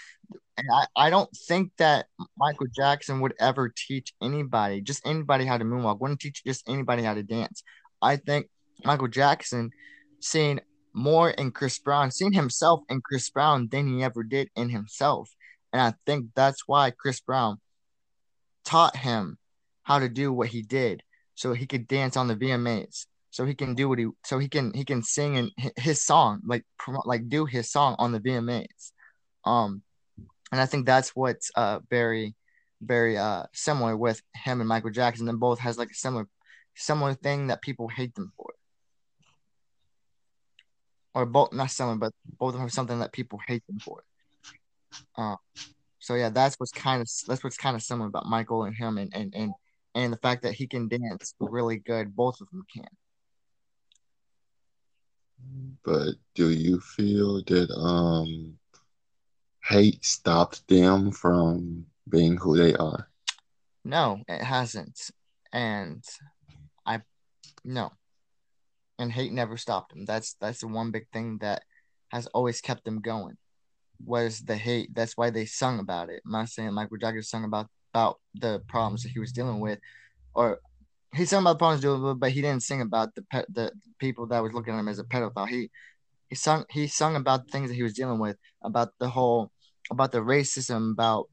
And 0.58 0.68
I, 0.72 1.08
I 1.08 1.10
don't 1.10 1.30
think 1.48 1.72
that 1.77 2.08
Michael 2.38 2.68
Jackson 2.75 3.20
would 3.22 3.34
ever 3.39 3.74
teach 3.75 4.13
anybody, 4.22 4.82
just 4.82 5.06
anybody 5.06 5.46
how 5.46 5.58
to 5.58 5.65
moonwalk, 5.65 6.00
wouldn't 6.00 6.20
teach 6.20 6.44
just 6.46 6.68
anybody 6.68 7.03
how 7.03 7.13
to 7.13 7.24
dance. 7.24 7.63
I 8.01 8.18
think 8.18 8.48
Michael 8.84 9.08
Jackson 9.08 9.72
seen 10.20 10.62
more 10.94 11.30
in 11.30 11.51
Chris 11.51 11.80
Brown, 11.80 12.12
seen 12.12 12.34
himself 12.34 12.82
in 12.89 13.01
Chris 13.01 13.30
Brown 13.30 13.70
than 13.72 13.88
he 13.88 14.03
ever 14.03 14.24
did 14.24 14.50
in 14.56 14.70
himself. 14.70 15.30
And 15.74 15.82
I 15.82 15.94
think 16.06 16.27
that's 16.36 16.68
why 16.68 16.91
Chris 16.91 17.22
Brown 17.22 17.60
taught 18.65 18.96
him 18.96 19.38
how 19.84 20.00
to 20.00 20.10
do 20.10 20.32
what 20.34 20.50
he 20.50 20.62
did 20.62 21.03
so 21.36 21.53
he 21.53 21.65
could 21.65 21.88
dance 21.88 22.18
on 22.18 22.27
the 22.27 22.36
VMAs. 22.36 23.06
So 23.32 23.46
he 23.46 23.56
can 23.56 23.75
do 23.75 23.88
what 23.88 23.98
he 23.98 24.08
so 24.25 24.39
he 24.39 24.50
can 24.50 24.74
he 24.74 24.84
can 24.84 25.01
sing 25.03 25.38
and 25.38 25.51
his 25.77 26.03
song 26.03 26.41
like 26.46 26.65
like 27.06 27.30
do 27.30 27.46
his 27.46 27.72
song 27.72 27.96
on 27.98 28.12
the 28.12 28.20
VMAs. 28.20 28.91
Um 29.45 29.81
and 30.51 30.60
I 30.60 30.65
think 30.65 30.86
that's 30.86 31.15
what's 31.15 31.51
uh 31.55 31.79
very 31.89 32.36
very 32.81 33.17
uh 33.17 33.43
similar 33.53 33.95
with 33.95 34.21
him 34.36 34.60
and 34.60 34.67
Michael 34.67 34.89
Jackson. 34.91 35.25
Them 35.25 35.39
both 35.39 35.60
has 35.60 35.77
like 35.77 35.91
a 35.91 35.95
similar 35.95 36.27
similar 36.75 37.13
thing 37.13 37.48
that 37.48 37.62
people 37.62 37.88
hate 37.88 38.15
them 38.15 38.31
for. 38.38 38.53
Or 41.13 41.25
both, 41.25 41.51
not 41.51 41.71
similar, 41.71 41.98
but 41.98 42.13
both 42.39 42.50
of 42.50 42.53
them 42.53 42.62
have 42.62 42.71
something 42.71 43.00
that 43.00 43.12
people 43.12 43.39
hate 43.45 43.65
them 43.67 43.79
for. 43.79 44.01
Uh, 45.17 45.36
so 46.00 46.15
yeah, 46.15 46.29
that's 46.29 46.55
what's 46.55 46.71
kind 46.71 47.01
of 47.01 47.10
that's 47.27 47.43
what's 47.43 47.57
kind 47.57 47.75
of 47.75 47.83
similar 47.83 48.07
about 48.07 48.25
Michael 48.25 48.63
and 48.63 48.75
him, 48.75 48.98
and 48.98 49.13
and 49.13 49.33
and 49.36 49.53
and 49.93 50.13
the 50.13 50.17
fact 50.17 50.43
that 50.43 50.53
he 50.53 50.67
can 50.67 50.88
dance 50.88 51.36
really 51.39 51.77
good. 51.77 52.15
Both 52.15 52.41
of 52.41 52.50
them 52.50 52.65
can. 52.74 52.88
But 55.83 56.15
do 56.33 56.50
you 56.50 56.79
feel 56.79 57.43
that 57.43 57.69
um 57.75 58.57
hate 59.63 60.03
stopped 60.03 60.68
them 60.68 61.12
from 61.12 61.86
being 62.10 62.38
who 62.38 62.58
they 62.58 62.74
are? 62.75 63.08
No, 63.84 64.22
it 64.27 64.44
hasn't. 64.44 65.12
And 65.53 66.03
I 66.86 67.01
no. 67.63 67.91
And 69.00 69.12
hate 69.12 69.32
never 69.32 69.58
stopped 69.58 69.94
them. 69.94 70.06
That's 70.06 70.36
that's 70.39 70.62
the 70.62 70.68
one 70.68 70.91
big 70.91 71.08
thing 71.12 71.39
that 71.39 71.63
has 72.10 72.27
always 72.27 72.62
kept 72.62 72.86
them 72.86 73.01
going. 73.01 73.38
Was 74.03 74.39
the 74.39 74.56
hate. 74.56 74.94
That's 74.94 75.18
why 75.18 75.30
they 75.30 75.46
sung 75.46 75.80
about 75.80 76.10
it. 76.10 76.22
I'm 76.25 76.32
not 76.32 76.50
saying 76.50 76.74
Michael 76.74 76.98
Jackson 76.98 77.24
sung 77.24 77.44
about 77.46 77.68
about 77.94 78.20
the 78.36 78.62
problems 78.68 79.03
that 79.03 79.10
he 79.10 79.20
was 79.20 79.32
dealing 79.32 79.60
with, 79.60 79.80
or 80.34 80.60
he 81.13 81.25
sung 81.25 81.44
about 81.44 81.53
the 81.53 81.58
problems 81.58 81.82
dealing 81.82 82.01
with, 82.01 82.20
but 82.20 82.32
he 82.32 82.41
didn't 82.41 82.63
sing 82.63 82.82
about 82.82 83.13
the 83.15 83.24
pe- 83.24 83.46
the 83.50 83.72
people 84.00 84.27
that 84.27 84.41
was 84.41 84.53
looking 84.53 84.74
at 84.74 84.80
him 84.80 84.88
as 84.88 85.00
a 85.00 85.03
pedophile. 85.03 85.48
He 85.48 85.70
he 86.32 86.36
sung 86.36 86.64
he 86.70 86.88
sung 86.88 87.18
about 87.18 87.52
things 87.52 87.70
that 87.70 87.76
he 87.76 87.84
was 87.84 87.94
dealing 87.94 88.18
with, 88.18 88.38
about 88.64 88.94
the 89.00 89.10
whole 89.10 89.52
about 89.92 90.14
the 90.14 90.20
racism, 90.20 90.94
about 90.94 91.28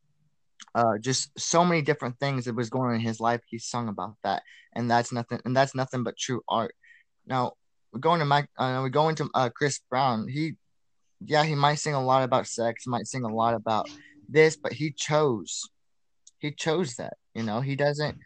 uh, 0.75 0.99
just 1.01 1.31
so 1.39 1.65
many 1.65 1.83
different 1.83 2.19
things 2.19 2.45
that 2.45 2.57
was 2.57 2.69
going 2.69 2.89
on 2.89 2.97
in 2.97 3.01
his 3.01 3.21
life. 3.21 3.41
He 3.47 3.61
sung 3.61 3.89
about 3.89 4.17
that, 4.25 4.43
and 4.75 4.91
that's 4.91 5.13
nothing. 5.13 5.39
And 5.45 5.57
that's 5.57 5.73
nothing 5.73 6.03
but 6.03 6.19
true 6.19 6.43
art. 6.49 6.75
Now 7.27 7.53
we're 7.93 8.01
going 8.01 8.19
to 8.19 8.25
Mike. 8.25 8.49
Uh, 8.59 8.81
we're 8.83 8.89
going 8.89 9.15
to 9.17 9.31
uh, 9.35 9.51
Chris 9.51 9.79
Brown. 9.89 10.27
He, 10.27 10.55
yeah, 11.25 11.45
he 11.45 11.55
might 11.55 11.77
sing 11.77 11.95
a 11.95 12.05
lot 12.05 12.25
about 12.25 12.49
sex. 12.49 12.85
Might 12.89 13.07
sing 13.07 13.23
a 13.23 13.33
lot 13.33 13.55
about 13.55 13.89
this, 14.29 14.57
but 14.57 14.73
he 14.73 14.91
chose. 14.91 15.63
He 16.41 16.51
chose 16.51 16.97
that. 16.97 17.15
You 17.37 17.45
know, 17.45 17.61
he 17.61 17.77
doesn't 17.77 18.19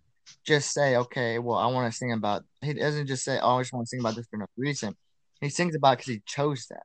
just 0.47 0.73
say, 0.73 0.97
"Okay, 0.97 1.38
well, 1.38 1.59
I 1.59 1.67
want 1.67 1.93
to 1.93 1.95
sing 1.95 2.12
about." 2.12 2.45
He 2.62 2.73
doesn't 2.73 3.09
just 3.09 3.25
say, 3.25 3.38
"Oh, 3.43 3.57
I 3.57 3.61
just 3.61 3.75
want 3.75 3.85
to 3.85 3.91
sing 3.91 4.00
about 4.00 4.17
this 4.17 4.26
for 4.31 4.38
no 4.38 4.47
reason." 4.57 4.97
He 5.42 5.50
sings 5.50 5.75
about 5.75 5.99
because 5.99 6.14
he 6.14 6.22
chose 6.25 6.66
that 6.70 6.84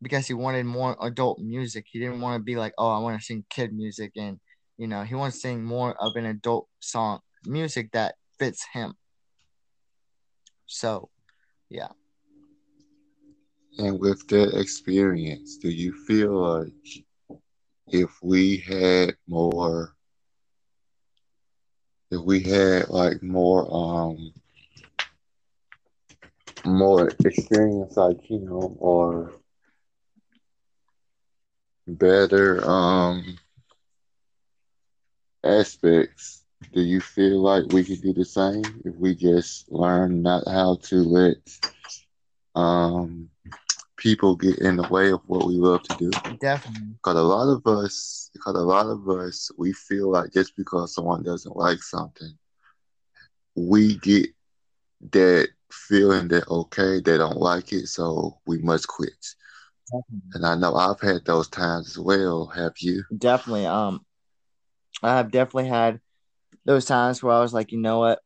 because 0.00 0.26
he 0.26 0.34
wanted 0.34 0.66
more 0.66 0.96
adult 1.00 1.38
music. 1.38 1.86
He 1.88 2.00
didn't 2.00 2.20
want 2.20 2.40
to 2.40 2.42
be 2.42 2.56
like, 2.56 2.72
oh, 2.76 2.88
I 2.88 2.98
want 2.98 3.20
to 3.20 3.24
sing 3.24 3.44
kid 3.48 3.72
music, 3.72 4.12
and 4.16 4.40
you 4.78 4.88
know, 4.88 5.02
he 5.02 5.14
wants 5.14 5.36
to 5.36 5.40
sing 5.42 5.62
more 5.62 5.94
of 6.02 6.16
an 6.16 6.26
adult 6.26 6.68
song 6.80 7.20
music 7.46 7.92
that 7.92 8.16
fits 8.38 8.64
him. 8.72 8.94
So, 10.66 11.10
yeah. 11.68 11.88
And 13.78 14.00
with 14.00 14.26
that 14.28 14.58
experience, 14.58 15.58
do 15.58 15.68
you 15.68 15.92
feel 16.06 16.32
like 16.32 16.72
if 17.88 18.10
we 18.22 18.56
had 18.56 19.16
more, 19.28 19.94
if 22.10 22.20
we 22.22 22.40
had 22.40 22.88
like 22.88 23.22
more, 23.22 23.68
um, 23.72 24.32
more 26.64 27.08
experience 27.24 27.96
like 27.96 28.20
him, 28.22 28.48
or 28.50 29.32
better 31.86 32.62
um 32.68 33.36
aspects, 35.44 36.44
do 36.72 36.80
you 36.80 37.00
feel 37.00 37.40
like 37.40 37.64
we 37.72 37.84
could 37.84 38.00
do 38.02 38.12
the 38.12 38.24
same 38.24 38.62
if 38.84 38.94
we 38.96 39.14
just 39.14 39.70
learn 39.70 40.22
not 40.22 40.42
how 40.46 40.76
to 40.82 40.96
let 40.96 41.36
um 42.54 43.28
people 43.96 44.34
get 44.36 44.58
in 44.58 44.76
the 44.76 44.88
way 44.88 45.10
of 45.10 45.20
what 45.26 45.46
we 45.46 45.54
love 45.54 45.82
to 45.82 45.96
do? 45.96 46.10
Definitely. 46.40 46.94
Because 46.94 47.16
a 47.16 47.22
lot 47.22 47.48
of 47.48 47.66
us, 47.66 48.30
because 48.32 48.54
a 48.54 48.60
lot 48.60 48.86
of 48.86 49.08
us, 49.08 49.50
we 49.56 49.72
feel 49.72 50.10
like 50.10 50.32
just 50.32 50.56
because 50.56 50.94
someone 50.94 51.22
doesn't 51.22 51.56
like 51.56 51.82
something, 51.82 52.32
we 53.54 53.96
get 53.98 54.28
that 55.12 55.48
feeling 55.72 56.28
that 56.28 56.48
okay, 56.48 57.00
they 57.00 57.18
don't 57.18 57.38
like 57.38 57.72
it, 57.72 57.88
so 57.88 58.38
we 58.46 58.58
must 58.58 58.86
quit. 58.88 59.12
And 60.34 60.46
I 60.46 60.54
know 60.54 60.74
I've 60.74 61.00
had 61.00 61.24
those 61.24 61.48
times 61.48 61.90
as 61.90 61.98
well. 61.98 62.46
Have 62.46 62.72
you? 62.78 63.04
Definitely. 63.16 63.66
Um, 63.66 64.04
I 65.02 65.16
have 65.16 65.30
definitely 65.30 65.68
had 65.68 66.00
those 66.64 66.84
times 66.84 67.22
where 67.22 67.34
I 67.34 67.40
was 67.40 67.52
like, 67.52 67.72
you 67.72 67.78
know 67.78 67.98
what, 67.98 68.20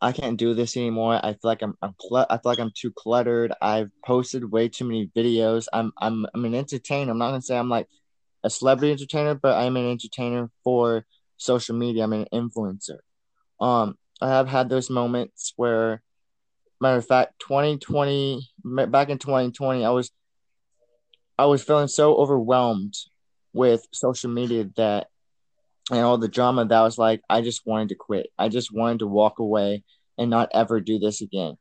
I 0.00 0.12
can't 0.12 0.38
do 0.38 0.54
this 0.54 0.76
anymore. 0.76 1.18
I 1.22 1.32
feel 1.32 1.38
like 1.42 1.62
I'm, 1.62 1.74
I'm 1.82 1.94
cl- 2.00 2.26
I 2.28 2.36
feel 2.36 2.52
like 2.52 2.58
I'm 2.58 2.72
too 2.74 2.92
cluttered. 2.92 3.52
I've 3.60 3.90
posted 4.04 4.50
way 4.50 4.68
too 4.68 4.84
many 4.84 5.10
videos. 5.14 5.66
I'm, 5.72 5.92
I'm, 5.98 6.26
I'm 6.34 6.44
an 6.44 6.54
entertainer. 6.54 7.12
I'm 7.12 7.18
not 7.18 7.30
gonna 7.30 7.42
say 7.42 7.58
I'm 7.58 7.68
like 7.68 7.86
a 8.42 8.50
celebrity 8.50 8.92
entertainer, 8.92 9.34
but 9.34 9.56
I'm 9.56 9.76
an 9.76 9.90
entertainer 9.90 10.50
for 10.64 11.04
social 11.36 11.76
media. 11.76 12.04
I'm 12.04 12.12
an 12.12 12.26
influencer. 12.32 12.98
Um, 13.60 13.96
I 14.22 14.28
have 14.28 14.48
had 14.48 14.68
those 14.68 14.90
moments 14.90 15.52
where 15.56 16.02
matter 16.80 16.98
of 16.98 17.06
fact, 17.06 17.40
2020 17.40 18.48
back 18.88 19.08
in 19.08 19.18
2020, 19.18 19.84
I 19.84 19.90
was 19.90 20.10
I 21.38 21.46
was 21.46 21.62
feeling 21.62 21.88
so 21.88 22.16
overwhelmed 22.16 22.94
with 23.52 23.86
social 23.92 24.30
media 24.30 24.68
that 24.76 25.08
and 25.90 26.00
all 26.00 26.18
the 26.18 26.28
drama 26.28 26.64
that 26.64 26.80
was 26.82 26.98
like 26.98 27.20
I 27.28 27.40
just 27.40 27.66
wanted 27.66 27.90
to 27.90 27.94
quit. 27.94 28.28
I 28.38 28.48
just 28.48 28.72
wanted 28.72 29.00
to 29.00 29.06
walk 29.06 29.38
away 29.38 29.82
and 30.18 30.30
not 30.30 30.50
ever 30.52 30.80
do 30.80 30.98
this 30.98 31.20
again. 31.20 31.56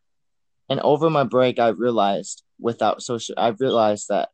And 0.70 0.80
over 0.82 1.10
my 1.10 1.24
break, 1.24 1.60
I 1.60 1.70
realized 1.70 2.44
without 2.60 3.02
social, 3.02 3.36
I 3.38 3.50
realized 3.50 4.08
that 4.10 4.30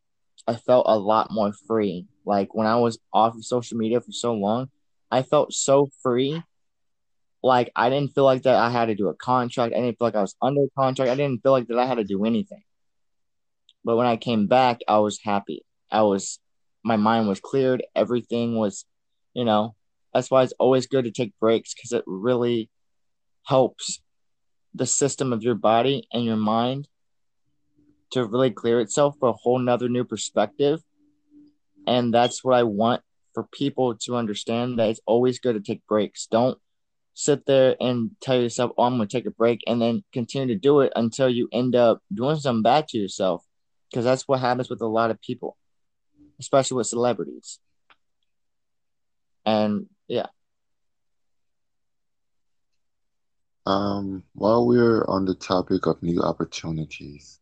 I 0.47 0.55
felt 0.55 0.85
a 0.87 0.97
lot 0.97 1.31
more 1.31 1.53
free. 1.67 2.07
Like 2.25 2.53
when 2.53 2.67
I 2.67 2.75
was 2.75 2.97
off 3.13 3.35
of 3.35 3.45
social 3.45 3.77
media 3.77 4.01
for 4.01 4.11
so 4.11 4.33
long, 4.33 4.69
I 5.11 5.21
felt 5.21 5.53
so 5.53 5.89
free. 6.03 6.43
Like 7.45 7.71
I 7.75 7.91
didn't 7.91 8.15
feel 8.15 8.23
like 8.23 8.41
that 8.41 8.55
I 8.55 8.71
had 8.71 8.87
to 8.87 8.95
do 8.95 9.07
a 9.07 9.13
contract. 9.13 9.75
I 9.75 9.79
didn't 9.79 9.99
feel 9.99 10.07
like 10.07 10.15
I 10.15 10.21
was 10.21 10.35
under 10.41 10.65
contract. 10.75 11.11
I 11.11 11.15
didn't 11.15 11.43
feel 11.43 11.51
like 11.51 11.67
that 11.67 11.77
I 11.77 11.85
had 11.85 11.99
to 11.99 12.03
do 12.03 12.25
anything. 12.25 12.63
But 13.83 13.97
when 13.97 14.07
I 14.07 14.17
came 14.17 14.47
back, 14.47 14.79
I 14.87 14.97
was 14.97 15.19
happy. 15.23 15.63
I 15.91 16.01
was, 16.01 16.39
my 16.83 16.95
mind 16.95 17.27
was 17.27 17.39
cleared. 17.39 17.83
Everything 17.95 18.55
was, 18.55 18.85
you 19.35 19.45
know, 19.45 19.75
that's 20.11 20.31
why 20.31 20.41
it's 20.41 20.53
always 20.57 20.87
good 20.87 21.05
to 21.05 21.11
take 21.11 21.37
breaks 21.39 21.75
because 21.75 21.91
it 21.91 22.03
really 22.07 22.67
helps 23.43 24.01
the 24.73 24.87
system 24.87 25.31
of 25.31 25.43
your 25.43 25.53
body 25.53 26.07
and 26.11 26.25
your 26.25 26.37
mind 26.37 26.87
to 28.13 28.25
really 28.25 28.49
clear 28.49 28.79
itself 28.79 29.17
for 29.19 29.29
a 29.29 29.33
whole 29.33 29.59
nother 29.59 29.87
new 29.87 30.03
perspective. 30.03 30.81
And 31.85 32.11
that's 32.11 32.43
what 32.43 32.55
I 32.55 32.63
want 32.63 33.03
for 33.35 33.43
people 33.53 33.93
to 33.97 34.15
understand 34.15 34.79
that 34.79 34.89
it's 34.89 35.01
always 35.05 35.37
good 35.37 35.53
to 35.53 35.61
take 35.61 35.85
breaks. 35.85 36.25
Don't 36.25 36.57
sit 37.15 37.45
there 37.45 37.75
and 37.79 38.12
tell 38.22 38.39
yourself, 38.39 38.72
oh, 38.77 38.84
I'm 38.84 38.98
going 38.98 39.07
to 39.07 39.17
take 39.17 39.25
a 39.25 39.31
break 39.31 39.62
and 39.65 39.81
then 39.81 40.03
continue 40.13 40.53
to 40.53 40.60
do 40.60 40.81
it 40.81 40.91
until 40.95 41.29
you 41.29 41.48
end 41.51 41.75
up 41.75 42.01
doing 42.13 42.36
something 42.36 42.62
bad 42.62 42.89
to 42.89 42.98
yourself. 42.98 43.43
Because 43.89 44.03
that's 44.03 44.27
what 44.27 44.41
happens 44.41 44.69
with 44.69 44.81
a 44.81 44.88
lot 44.88 45.12
of 45.12 45.22
people, 45.22 45.55
especially 46.39 46.77
with 46.77 46.88
celebrities. 46.88 47.60
And 49.45 49.86
yeah. 50.07 50.27
Um, 53.65 54.24
while 54.34 54.67
we're 54.67 55.05
on 55.05 55.25
the 55.25 55.36
topic 55.36 55.88
of 55.88 56.03
new 56.03 56.22
opportunities, 56.22 57.39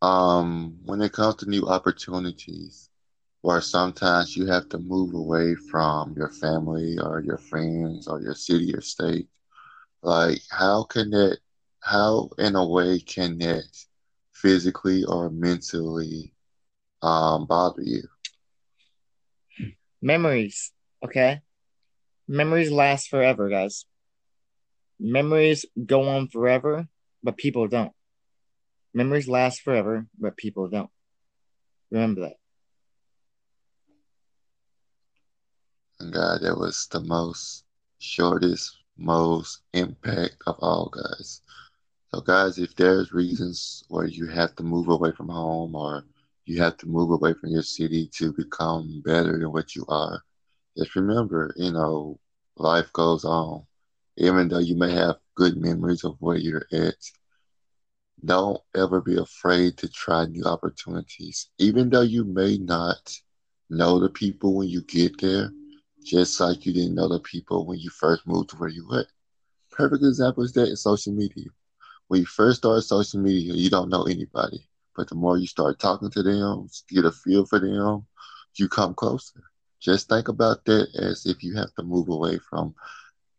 um, 0.00 0.78
when 0.84 1.02
it 1.02 1.12
comes 1.12 1.36
to 1.36 1.50
new 1.50 1.66
opportunities, 1.68 2.88
where 3.46 3.62
sometimes 3.62 4.36
you 4.36 4.46
have 4.46 4.68
to 4.68 4.78
move 4.78 5.14
away 5.14 5.54
from 5.54 6.14
your 6.16 6.30
family 6.30 6.98
or 6.98 7.20
your 7.20 7.38
friends 7.38 8.08
or 8.08 8.20
your 8.20 8.34
city 8.34 8.74
or 8.74 8.80
state, 8.80 9.28
like 10.02 10.40
how 10.50 10.82
can 10.84 11.14
it, 11.14 11.38
how 11.82 12.30
in 12.38 12.56
a 12.56 12.66
way 12.66 12.98
can 12.98 13.40
it 13.40 13.86
physically 14.32 15.04
or 15.04 15.30
mentally 15.30 16.34
um, 17.02 17.46
bother 17.46 17.82
you? 17.82 18.02
Memories, 20.02 20.72
okay? 21.04 21.42
Memories 22.28 22.72
last 22.72 23.08
forever, 23.08 23.48
guys 23.48 23.86
memories 25.00 25.66
go 25.86 26.08
on 26.08 26.28
forever, 26.28 26.88
but 27.22 27.36
people 27.36 27.68
don't. 27.68 27.92
Memories 28.94 29.28
last 29.28 29.60
forever, 29.62 30.06
but 30.18 30.36
people 30.36 30.68
don't. 30.68 30.90
Remember 31.90 32.22
that. 32.22 32.36
And 36.00 36.12
God, 36.12 36.42
that 36.42 36.56
was 36.56 36.86
the 36.90 37.00
most 37.00 37.64
shortest, 37.98 38.76
most 38.96 39.62
impact 39.72 40.36
of 40.46 40.56
all, 40.60 40.90
guys. 40.90 41.40
So, 42.12 42.20
guys, 42.20 42.58
if 42.58 42.74
there's 42.76 43.12
reasons 43.12 43.84
where 43.88 44.06
you 44.06 44.26
have 44.28 44.54
to 44.56 44.62
move 44.62 44.88
away 44.88 45.12
from 45.12 45.28
home 45.28 45.74
or 45.74 46.04
you 46.44 46.60
have 46.62 46.76
to 46.78 46.86
move 46.88 47.10
away 47.10 47.34
from 47.34 47.50
your 47.50 47.62
city 47.62 48.08
to 48.14 48.32
become 48.32 49.02
better 49.04 49.38
than 49.38 49.52
what 49.52 49.74
you 49.74 49.84
are, 49.88 50.22
just 50.76 50.94
remember, 50.96 51.52
you 51.56 51.72
know, 51.72 52.18
life 52.56 52.92
goes 52.92 53.24
on 53.24 53.66
even 54.16 54.48
though 54.48 54.58
you 54.58 54.74
may 54.74 54.92
have 54.92 55.16
good 55.34 55.56
memories 55.56 56.04
of 56.04 56.16
where 56.20 56.36
you're 56.36 56.66
at, 56.72 56.96
don't 58.24 58.60
ever 58.74 59.00
be 59.00 59.16
afraid 59.16 59.76
to 59.78 59.88
try 59.88 60.24
new 60.24 60.44
opportunities. 60.44 61.50
Even 61.58 61.90
though 61.90 62.02
you 62.02 62.24
may 62.24 62.56
not 62.56 63.12
know 63.68 63.98
the 64.00 64.08
people 64.08 64.54
when 64.54 64.68
you 64.68 64.80
get 64.82 65.20
there, 65.20 65.50
just 66.06 66.40
like 66.40 66.66
you 66.66 66.74
didn't 66.74 66.96
know 66.96 67.08
the 67.08 67.20
people 67.20 67.66
when 67.66 67.78
you 67.80 67.90
first 67.90 68.26
moved 68.26 68.50
to 68.50 68.56
where 68.56 68.70
you 68.70 68.88
went. 68.88 69.08
Perfect 69.72 70.04
example 70.04 70.44
is 70.44 70.52
that 70.54 70.68
in 70.70 70.76
social 70.76 71.12
media. 71.14 71.50
When 72.08 72.20
you 72.20 72.26
first 72.26 72.58
start 72.58 72.82
social 72.84 73.20
media, 73.20 73.54
you 73.54 73.70
don't 73.70 73.90
know 73.90 74.04
anybody. 74.04 74.68
But 74.96 75.08
the 75.08 75.16
more 75.16 75.38
you 75.38 75.46
start 75.46 75.80
talking 75.80 76.10
to 76.10 76.22
them, 76.22 76.68
get 76.90 77.04
a 77.06 77.12
feel 77.12 77.46
for 77.46 77.60
them, 77.60 78.06
you 78.56 78.68
come 78.68 78.94
closer. 78.94 79.42
Just 79.80 80.08
think 80.08 80.28
about 80.28 80.64
that 80.66 80.88
as 80.98 81.26
if 81.26 81.42
you 81.42 81.56
have 81.56 81.74
to 81.74 81.82
move 81.82 82.08
away 82.08 82.38
from 82.38 82.74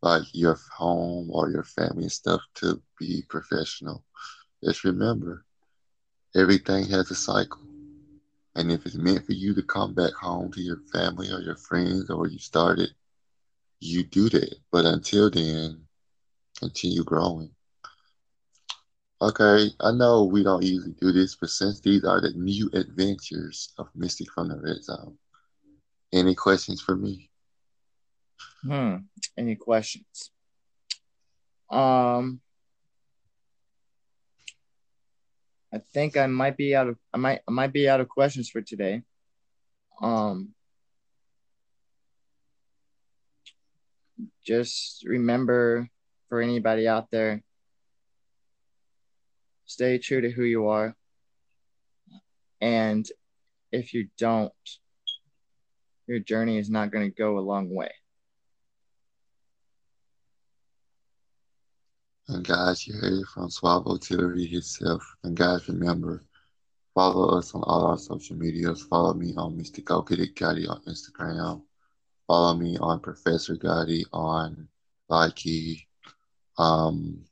like 0.01 0.23
your 0.33 0.59
home 0.77 1.29
or 1.31 1.49
your 1.51 1.63
family 1.63 2.03
and 2.03 2.11
stuff 2.11 2.41
to 2.55 2.81
be 2.99 3.23
professional. 3.29 4.03
Just 4.63 4.83
remember, 4.83 5.45
everything 6.35 6.85
has 6.87 7.11
a 7.11 7.15
cycle. 7.15 7.61
And 8.57 8.71
if 8.71 8.87
it's 8.87 8.95
meant 8.95 9.23
for 9.23 9.33
you 9.33 9.53
to 9.53 9.61
come 9.61 9.93
back 9.93 10.13
home 10.13 10.51
to 10.53 10.61
your 10.61 10.79
family 10.91 11.31
or 11.31 11.39
your 11.39 11.57
friends 11.57 12.09
or 12.09 12.17
where 12.17 12.29
you 12.29 12.39
started, 12.39 12.89
you 13.79 14.03
do 14.03 14.29
that. 14.29 14.55
But 14.71 14.85
until 14.85 15.29
then, 15.29 15.83
continue 16.57 17.03
growing. 17.03 17.51
Okay, 19.21 19.69
I 19.79 19.91
know 19.91 20.23
we 20.23 20.43
don't 20.43 20.63
usually 20.63 20.95
do 20.99 21.11
this, 21.11 21.35
but 21.35 21.51
since 21.51 21.79
these 21.79 22.03
are 22.03 22.19
the 22.19 22.31
new 22.31 22.67
adventures 22.73 23.73
of 23.77 23.89
Mystic 23.95 24.31
from 24.31 24.49
the 24.49 24.59
Red 24.59 24.83
Zone, 24.83 25.17
any 26.11 26.33
questions 26.33 26.81
for 26.81 26.95
me? 26.95 27.29
Hmm. 28.63 28.95
Any 29.37 29.55
questions? 29.55 30.31
Um, 31.69 32.41
I 35.77 35.81
think 35.93 36.17
I 36.17 36.25
might 36.25 36.57
be 36.57 36.75
out 36.75 36.87
of 36.87 36.97
I 37.13 37.17
might 37.17 37.41
I 37.47 37.51
might 37.51 37.71
be 37.71 37.87
out 37.87 38.01
of 38.01 38.09
questions 38.09 38.49
for 38.49 38.61
today. 38.61 39.03
Um, 40.01 40.55
just 44.43 45.03
remember 45.05 45.87
for 46.29 46.41
anybody 46.41 46.87
out 46.87 47.11
there, 47.11 47.43
stay 49.65 49.99
true 49.99 50.21
to 50.21 50.31
who 50.31 50.43
you 50.43 50.69
are. 50.69 50.95
And 52.59 53.07
if 53.71 53.93
you 53.93 54.07
don't, 54.17 54.51
your 56.07 56.17
journey 56.17 56.57
is 56.57 56.71
not 56.71 56.91
going 56.91 57.07
to 57.07 57.15
go 57.15 57.37
a 57.37 57.47
long 57.51 57.69
way. 57.69 57.91
And 62.29 62.45
guys, 62.45 62.85
you 62.85 62.93
heard 62.93 63.13
it 63.13 63.27
from 63.27 63.49
Artillery 63.63 64.45
himself. 64.47 65.01
And 65.23 65.35
guys, 65.35 65.69
remember, 65.69 66.25
follow 66.93 67.37
us 67.37 67.55
on 67.55 67.63
all 67.63 67.87
our 67.87 67.97
social 67.97 68.35
medias. 68.35 68.81
Follow 68.83 69.13
me 69.13 69.33
on. 69.37 69.57
Go 69.85 70.01
Get 70.01 70.35
Gotti 70.35 70.67
on 70.67 70.81
Instagram. 70.81 71.61
Follow 72.27 72.53
me 72.55 72.77
on 72.79 72.99
Professor 72.99 73.55
Gotti 73.55 74.03
on 74.11 74.67
Likee. 75.09 75.85
Um, 76.57 77.23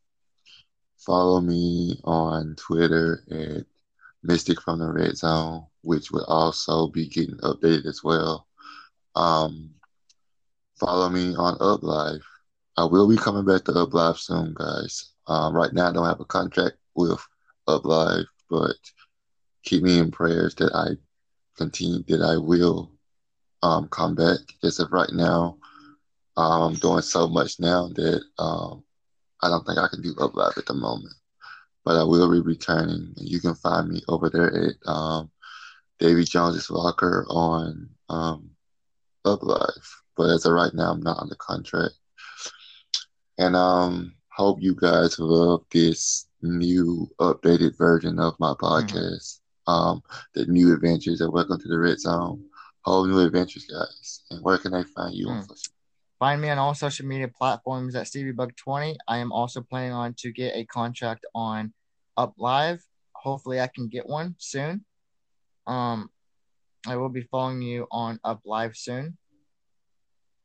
follow 0.97 1.41
me 1.41 1.99
on 2.05 2.55
Twitter 2.55 3.25
at 3.29 3.65
Mystic 4.23 4.61
from 4.61 4.79
the 4.79 4.89
Red 4.89 5.17
Zone, 5.17 5.65
which 5.81 6.09
will 6.09 6.25
also 6.25 6.87
be 6.87 7.09
getting 7.09 7.35
updated 7.39 7.85
as 7.85 8.01
well. 8.01 8.47
Um, 9.13 9.71
follow 10.79 11.09
me 11.09 11.35
on 11.35 11.57
Up 11.59 11.83
Live 11.83 12.25
I 12.77 12.83
will 12.83 13.07
be 13.07 13.15
coming 13.15 13.45
back 13.45 13.63
to 13.65 13.71
Up 13.71 13.93
Live 13.93 14.17
soon, 14.17 14.53
guys. 14.53 15.11
Um, 15.27 15.55
right 15.55 15.71
now, 15.71 15.89
I 15.89 15.93
don't 15.93 16.05
have 16.05 16.19
a 16.19 16.25
contract 16.25 16.75
with 16.93 17.25
Up 17.67 17.85
Live, 17.85 18.25
but 18.49 18.75
keep 19.63 19.81
me 19.81 19.97
in 19.97 20.11
prayers 20.11 20.55
that 20.55 20.73
I 20.75 20.97
continue, 21.57 22.03
that 22.09 22.21
I 22.21 22.37
will 22.37 22.91
um, 23.63 23.87
come 23.87 24.13
back. 24.13 24.39
Just 24.61 24.81
of 24.81 24.91
right 24.91 25.11
now, 25.13 25.57
I'm 26.35 26.73
doing 26.73 27.01
so 27.01 27.29
much 27.29 27.61
now 27.61 27.87
that 27.95 28.21
um, 28.39 28.83
I 29.41 29.47
don't 29.47 29.65
think 29.65 29.79
I 29.79 29.87
can 29.87 30.01
do 30.01 30.13
Up 30.19 30.35
Live 30.35 30.57
at 30.57 30.65
the 30.65 30.73
moment. 30.73 31.13
But 31.85 31.95
I 31.95 32.03
will 32.03 32.29
be 32.29 32.41
returning, 32.41 33.13
and 33.15 33.29
you 33.29 33.39
can 33.39 33.55
find 33.55 33.87
me 33.87 34.01
over 34.09 34.29
there 34.29 34.53
at 34.53 34.75
um, 34.85 35.31
Davy 35.99 36.25
Jones's 36.25 36.69
Locker 36.69 37.25
on 37.29 37.89
um, 38.09 38.49
Up 39.23 39.43
Live. 39.43 40.01
But 40.17 40.31
as 40.31 40.45
of 40.45 40.53
right 40.53 40.73
now, 40.73 40.91
I'm 40.91 41.01
not 41.01 41.19
on 41.19 41.29
the 41.29 41.35
contract. 41.35 41.93
And 43.37 43.55
um, 43.55 44.13
hope 44.29 44.61
you 44.61 44.75
guys 44.75 45.19
love 45.19 45.65
this 45.71 46.27
new 46.41 47.09
updated 47.19 47.77
version 47.77 48.19
of 48.19 48.35
my 48.39 48.53
mm-hmm. 48.53 48.65
podcast. 48.65 49.39
Mm-hmm. 49.67 49.71
Um, 49.71 50.03
the 50.35 50.45
new 50.45 50.73
adventures 50.73 51.21
and 51.21 51.33
welcome 51.33 51.59
to 51.59 51.67
the 51.67 51.77
Red 51.77 51.99
Zone. 51.99 52.45
Whole 52.81 53.05
new 53.05 53.19
adventures, 53.19 53.65
guys. 53.65 54.21
And 54.29 54.43
where 54.43 54.59
can 54.59 54.71
they 54.71 54.83
find 54.83 55.15
you 55.15 55.27
mm. 55.27 55.31
on 55.31 55.41
social? 55.41 55.73
Find 56.19 56.39
me 56.39 56.49
on 56.49 56.59
all 56.59 56.75
social 56.75 57.05
media 57.05 57.27
platforms 57.27 57.95
at 57.95 58.05
StevieBug20. 58.05 58.95
I 59.07 59.17
am 59.17 59.31
also 59.31 59.61
planning 59.61 59.91
on 59.91 60.13
to 60.19 60.31
get 60.31 60.55
a 60.55 60.65
contract 60.65 61.25
on 61.33 61.73
up 62.15 62.35
live. 62.37 62.81
Hopefully, 63.13 63.59
I 63.59 63.67
can 63.67 63.87
get 63.87 64.05
one 64.05 64.35
soon. 64.37 64.85
Um, 65.65 66.09
I 66.87 66.95
will 66.95 67.09
be 67.09 67.23
following 67.23 67.63
you 67.63 67.87
on 67.91 68.19
up 68.23 68.41
live 68.45 68.77
soon. 68.77 69.17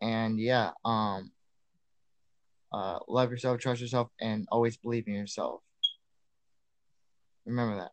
And 0.00 0.40
yeah, 0.40 0.70
um, 0.84 1.30
uh, 2.72 2.98
love 3.08 3.30
yourself, 3.30 3.58
trust 3.58 3.80
yourself, 3.80 4.08
and 4.20 4.46
always 4.50 4.76
believe 4.76 5.06
in 5.06 5.14
yourself. 5.14 5.60
Remember 7.46 7.76
that. 7.76 7.90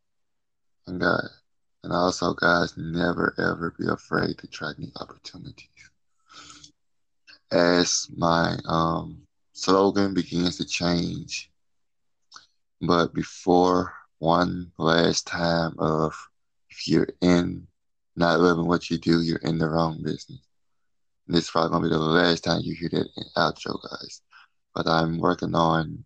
And 0.88 1.04
and 1.84 1.94
also, 1.94 2.34
guys, 2.34 2.76
never 2.78 3.34
ever 3.38 3.74
be 3.80 3.88
afraid 3.88 4.38
to 4.40 4.48
try 4.48 4.74
new 4.78 4.92
opportunities. 5.00 5.70
As 7.52 8.08
my 8.16 8.58
um, 8.68 9.22
slogan 9.54 10.14
begins 10.14 10.58
to 10.58 10.66
change, 10.66 11.50
but 12.82 13.14
before 13.14 13.94
one 14.20 14.72
last 14.78 15.28
time 15.28 15.76
of 15.80 16.14
if 16.70 16.88
you're 16.88 17.08
in 17.22 17.68
not 18.16 18.40
loving 18.40 18.68
what 18.68 18.90
you 18.90 18.98
do, 18.98 19.22
you're 19.22 19.38
in 19.38 19.58
the 19.58 19.70
wrong 19.70 20.02
business. 20.04 20.42
And 21.28 21.36
this 21.36 21.46
is 21.46 21.50
probably 21.50 21.70
gonna 21.70 21.84
be 21.84 21.90
the 21.90 22.00
last 22.00 22.44
time 22.44 22.62
you 22.64 22.76
hear 22.76 22.90
that 22.90 23.10
outro, 23.38 23.80
guys. 23.82 24.22
But 24.78 24.92
I'm 24.92 25.20
working 25.20 25.56
on 25.56 26.06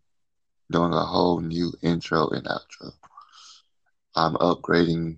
doing 0.71 0.93
a 0.93 1.05
whole 1.05 1.41
new 1.41 1.73
intro 1.83 2.29
and 2.29 2.47
outro. 2.47 2.93
I'm 4.15 4.35
upgrading 4.35 5.17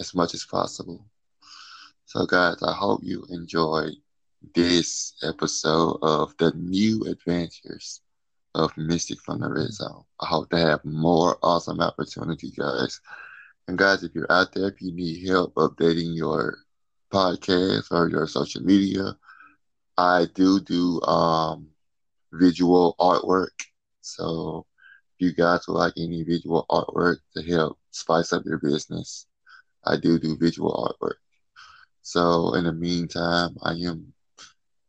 as 0.00 0.14
much 0.14 0.34
as 0.34 0.46
possible. 0.46 1.06
So, 2.06 2.26
guys, 2.26 2.62
I 2.62 2.72
hope 2.72 3.02
you 3.04 3.26
enjoyed 3.28 3.96
this 4.54 5.14
episode 5.22 5.98
of 6.02 6.36
the 6.38 6.52
new 6.52 7.04
adventures 7.04 8.00
of 8.54 8.76
Mystic 8.78 9.20
from 9.20 9.40
the 9.40 9.50
Red 9.50 9.72
Zone. 9.72 10.04
I 10.20 10.26
hope 10.26 10.50
to 10.50 10.58
have 10.58 10.84
more 10.86 11.38
awesome 11.42 11.80
opportunity, 11.82 12.50
guys. 12.50 13.00
And 13.68 13.78
guys, 13.78 14.04
if 14.04 14.14
you're 14.14 14.32
out 14.32 14.54
there, 14.54 14.68
if 14.68 14.80
you 14.80 14.92
need 14.92 15.28
help 15.28 15.54
updating 15.56 16.16
your 16.16 16.58
podcast 17.12 17.92
or 17.92 18.08
your 18.08 18.26
social 18.26 18.62
media, 18.62 19.18
I 19.98 20.26
do 20.34 20.60
do 20.60 21.02
um, 21.02 21.75
visual 22.36 22.94
artwork. 22.98 23.58
So 24.00 24.66
if 25.18 25.26
you 25.26 25.32
guys 25.34 25.66
would 25.66 25.74
like 25.74 25.94
any 25.96 26.22
visual 26.22 26.66
artwork 26.70 27.18
to 27.34 27.42
help 27.42 27.78
spice 27.90 28.32
up 28.32 28.44
your 28.44 28.58
business, 28.58 29.26
I 29.84 29.96
do 29.96 30.18
do 30.18 30.36
visual 30.36 30.94
artwork. 31.00 31.16
So 32.02 32.54
in 32.54 32.64
the 32.64 32.72
meantime, 32.72 33.56
I 33.62 33.72
am 33.72 34.12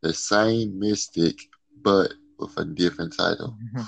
the 0.01 0.13
same 0.13 0.79
mystic, 0.79 1.37
but 1.81 2.13
with 2.37 2.57
a 2.57 2.65
different 2.65 3.15
title. 3.17 3.57
Mm-hmm. 3.57 3.83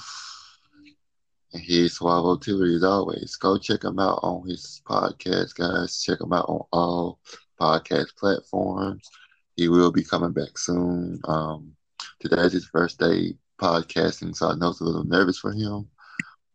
And 1.53 1.63
he's 1.63 1.97
Swavo 1.97 2.41
Tilly 2.41 2.75
as 2.75 2.83
always. 2.83 3.35
Go 3.35 3.57
check 3.57 3.83
him 3.83 3.99
out 3.99 4.19
on 4.21 4.47
his 4.47 4.81
podcast, 4.87 5.55
guys. 5.55 6.01
Check 6.03 6.21
him 6.21 6.33
out 6.33 6.45
on 6.47 6.65
all 6.71 7.19
podcast 7.59 8.15
platforms. 8.17 9.09
He 9.55 9.67
will 9.67 9.91
be 9.91 10.03
coming 10.03 10.31
back 10.31 10.57
soon. 10.57 11.19
Um, 11.25 11.75
today's 12.19 12.53
his 12.53 12.65
first 12.65 12.99
day 12.99 13.35
podcasting, 13.59 14.35
so 14.35 14.49
I 14.49 14.55
know 14.55 14.69
it's 14.69 14.81
a 14.81 14.85
little 14.85 15.03
nervous 15.03 15.37
for 15.37 15.51
him. 15.51 15.87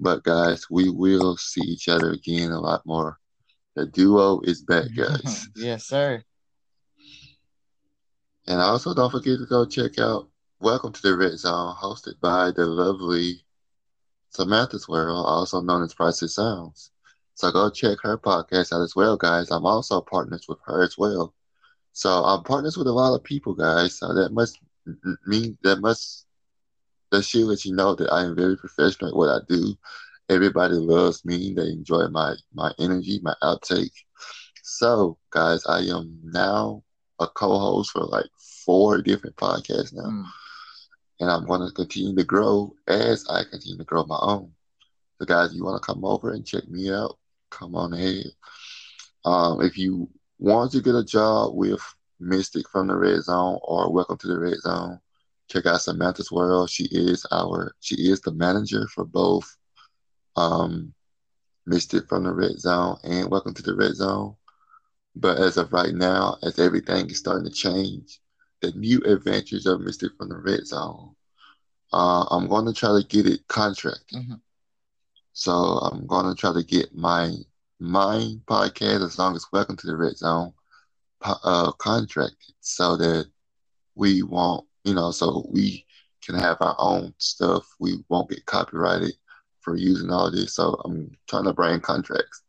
But 0.01 0.25
guys, 0.25 0.67
we 0.71 0.91
will 0.91 1.37
see 1.37 1.63
each 1.63 1.89
other 1.89 2.11
again 2.11 2.51
a 2.51 2.61
lot 2.61 2.85
more. 2.85 3.19
The 3.77 3.87
duo 3.87 4.41
is 4.41 4.63
back, 4.63 4.87
guys. 4.97 5.49
yes, 5.57 5.85
sir. 5.87 6.23
And 8.47 8.61
also 8.61 8.95
don't 8.95 9.11
forget 9.11 9.39
to 9.39 9.47
go 9.47 9.65
check 9.65 9.99
out 9.99 10.29
Welcome 10.61 10.93
to 10.93 11.03
the 11.03 11.17
Red 11.17 11.39
Zone, 11.39 11.75
hosted 11.75 12.19
by 12.21 12.51
the 12.51 12.65
lovely 12.65 13.45
Samantha's 14.31 14.89
World, 14.89 15.27
also 15.27 15.61
known 15.61 15.83
as 15.83 15.95
Pricey 15.95 16.29
Sounds. 16.29 16.91
So 17.35 17.51
go 17.51 17.69
check 17.71 17.99
her 18.03 18.17
podcast 18.17 18.73
out 18.73 18.83
as 18.83 18.95
well, 18.97 19.17
guys. 19.17 19.51
I'm 19.51 19.67
also 19.67 20.01
partners 20.01 20.47
with 20.49 20.59
her 20.67 20.83
as 20.83 20.97
well. 20.97 21.35
So 21.93 22.09
I'm 22.09 22.45
partners 22.45 22.77
with 22.77 22.87
a 22.87 22.93
lot 22.93 23.15
of 23.15 23.25
people, 23.25 23.55
guys. 23.55 23.99
So 23.99 24.15
that 24.15 24.33
must 24.33 24.59
mean 25.27 25.59
that 25.63 25.81
must 25.81 26.27
that 27.15 27.25
should 27.25 27.47
let 27.47 27.65
you 27.65 27.75
know 27.75 27.95
that 27.95 28.13
I 28.13 28.25
am 28.25 28.37
very 28.37 28.57
professional 28.57 29.11
at 29.11 29.17
what 29.17 29.31
I 29.31 29.39
do. 29.49 29.75
Everybody 30.29 30.75
loves 30.75 31.25
me. 31.25 31.55
They 31.55 31.69
enjoy 31.69 32.09
my 32.09 32.35
my 32.53 32.73
energy, 32.79 33.21
my 33.23 33.35
outtake. 33.43 33.93
So, 34.63 35.19
guys, 35.31 35.65
I 35.67 35.81
am 35.81 36.19
now 36.25 36.83
a 37.21 37.27
co-host 37.27 37.93
for 37.93 38.05
like 38.05 38.27
four 38.65 39.03
different 39.03 39.37
podcasts 39.37 39.95
now. 39.95 40.11
Mm 40.11 40.25
and 41.21 41.31
I'm 41.31 41.47
going 41.47 41.67
to 41.67 41.73
continue 41.73 42.15
to 42.17 42.25
grow 42.25 42.75
as 42.89 43.25
I 43.29 43.45
continue 43.45 43.79
to 43.79 43.85
grow 43.85 44.05
my 44.05 44.19
own. 44.21 44.53
So, 45.19 45.27
guys, 45.27 45.55
you 45.55 45.65
want 45.65 45.81
to 45.81 45.87
come 45.87 46.05
over 46.05 46.33
and 46.33 46.47
check 46.47 46.69
me 46.69 46.93
out? 46.93 47.19
Come 47.51 47.75
on 47.77 47.93
ahead. 47.95 48.27
Um, 49.25 49.63
if 49.63 49.79
you 49.79 50.09
want 50.39 50.73
to 50.73 50.83
get 50.83 50.95
a 50.95 51.05
job 51.05 51.55
with 51.55 51.81
Mystic 52.21 52.69
from 52.69 52.89
the 52.89 52.97
Red 52.97 53.23
Zone 53.23 53.59
or 53.63 53.93
Welcome 53.93 54.19
to 54.19 54.27
the 54.27 54.39
Red 54.39 54.59
Zone, 54.59 55.01
check 55.49 55.67
out 55.67 55.81
Samantha's 55.81 56.33
World. 56.33 56.71
She 56.71 56.89
is 56.91 57.27
our 57.31 57.75
she 57.81 57.97
is 57.97 58.21
the 58.21 58.33
manager 58.33 58.87
for 58.89 59.05
both 59.05 59.57
um, 60.37 60.95
Mystic 61.67 62.09
from 62.09 62.25
the 62.25 62.33
Red 62.33 62.59
Zone 62.59 62.97
and 63.05 63.31
Welcome 63.31 63.55
to 63.55 63.63
the 63.63 63.75
Red 63.75 63.95
Zone. 63.95 64.37
But 65.17 65.39
as 65.39 65.57
of 65.57 65.73
right 65.73 65.95
now, 65.95 66.39
as 66.43 66.59
everything 66.59 67.09
is 67.09 67.19
starting 67.19 67.49
to 67.49 67.55
change, 67.55 68.21
the 68.61 68.73
new 68.73 69.01
adventures 69.05 69.67
of 69.67 69.81
Mystic 69.81 70.13
from 70.17 70.31
the 70.31 70.39
Red 70.39 70.67
Zone. 70.67 71.15
Uh, 71.93 72.25
I'm 72.31 72.49
going 72.49 72.67
to 72.67 72.73
try 72.73 73.01
to 73.01 73.07
get 73.07 73.27
it 73.27 73.47
contracted. 73.47 74.19
Mm-hmm. 74.19 74.35
So 75.33 75.53
I'm 75.53 76.07
going 76.07 76.27
to 76.27 76.35
try 76.35 76.53
to 76.53 76.65
get 76.65 76.95
my 76.95 77.35
my 77.81 78.35
podcast, 78.47 79.05
as 79.05 79.19
long 79.19 79.37
as 79.37 79.47
Welcome 79.53 79.77
to 79.77 79.87
the 79.87 79.97
Red 79.97 80.17
Zone, 80.17 80.53
uh, 81.23 81.73
contracted 81.73 82.55
so 82.61 82.97
that 82.97 83.27
we 83.95 84.23
won't, 84.23 84.67
you 84.85 84.95
know, 84.95 85.11
so 85.11 85.47
we 85.51 85.87
can 86.25 86.35
have 86.35 86.59
our 86.61 86.77
own 86.79 87.15
stuff. 87.19 87.65
We 87.81 88.05
won't 88.09 88.31
get 88.31 88.47
copyrighted 88.47 89.15
for 89.61 89.77
using 89.77 90.11
all 90.11 90.31
this. 90.31 90.55
So 90.55 90.81
I'm 90.85 91.11
trying 91.29 91.45
to 91.45 91.53
bring 91.53 91.81
contracts. 91.81 92.43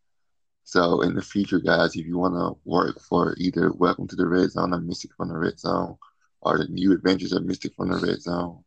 So 0.64 1.02
in 1.02 1.16
the 1.16 1.22
future, 1.22 1.60
guys, 1.60 1.96
if 1.96 2.06
you 2.06 2.18
want 2.18 2.34
to 2.36 2.60
work 2.70 3.00
for 3.00 3.36
either 3.38 3.72
Welcome 3.72 4.08
to 4.08 4.16
the 4.16 4.28
Red 4.28 4.52
Zone 4.52 4.74
or 4.74 4.82
Mystic 4.82 5.12
from 5.16 5.30
the 5.30 5.38
Red 5.38 5.60
Zone 5.60 5.98
or 6.42 6.58
the 6.58 6.68
New 6.68 6.92
Adventures 6.94 7.34
of 7.34 7.46
Mystic 7.46 7.74
from 7.76 7.90
the 7.90 7.98
Red 7.98 8.22
Zone, 8.22 8.64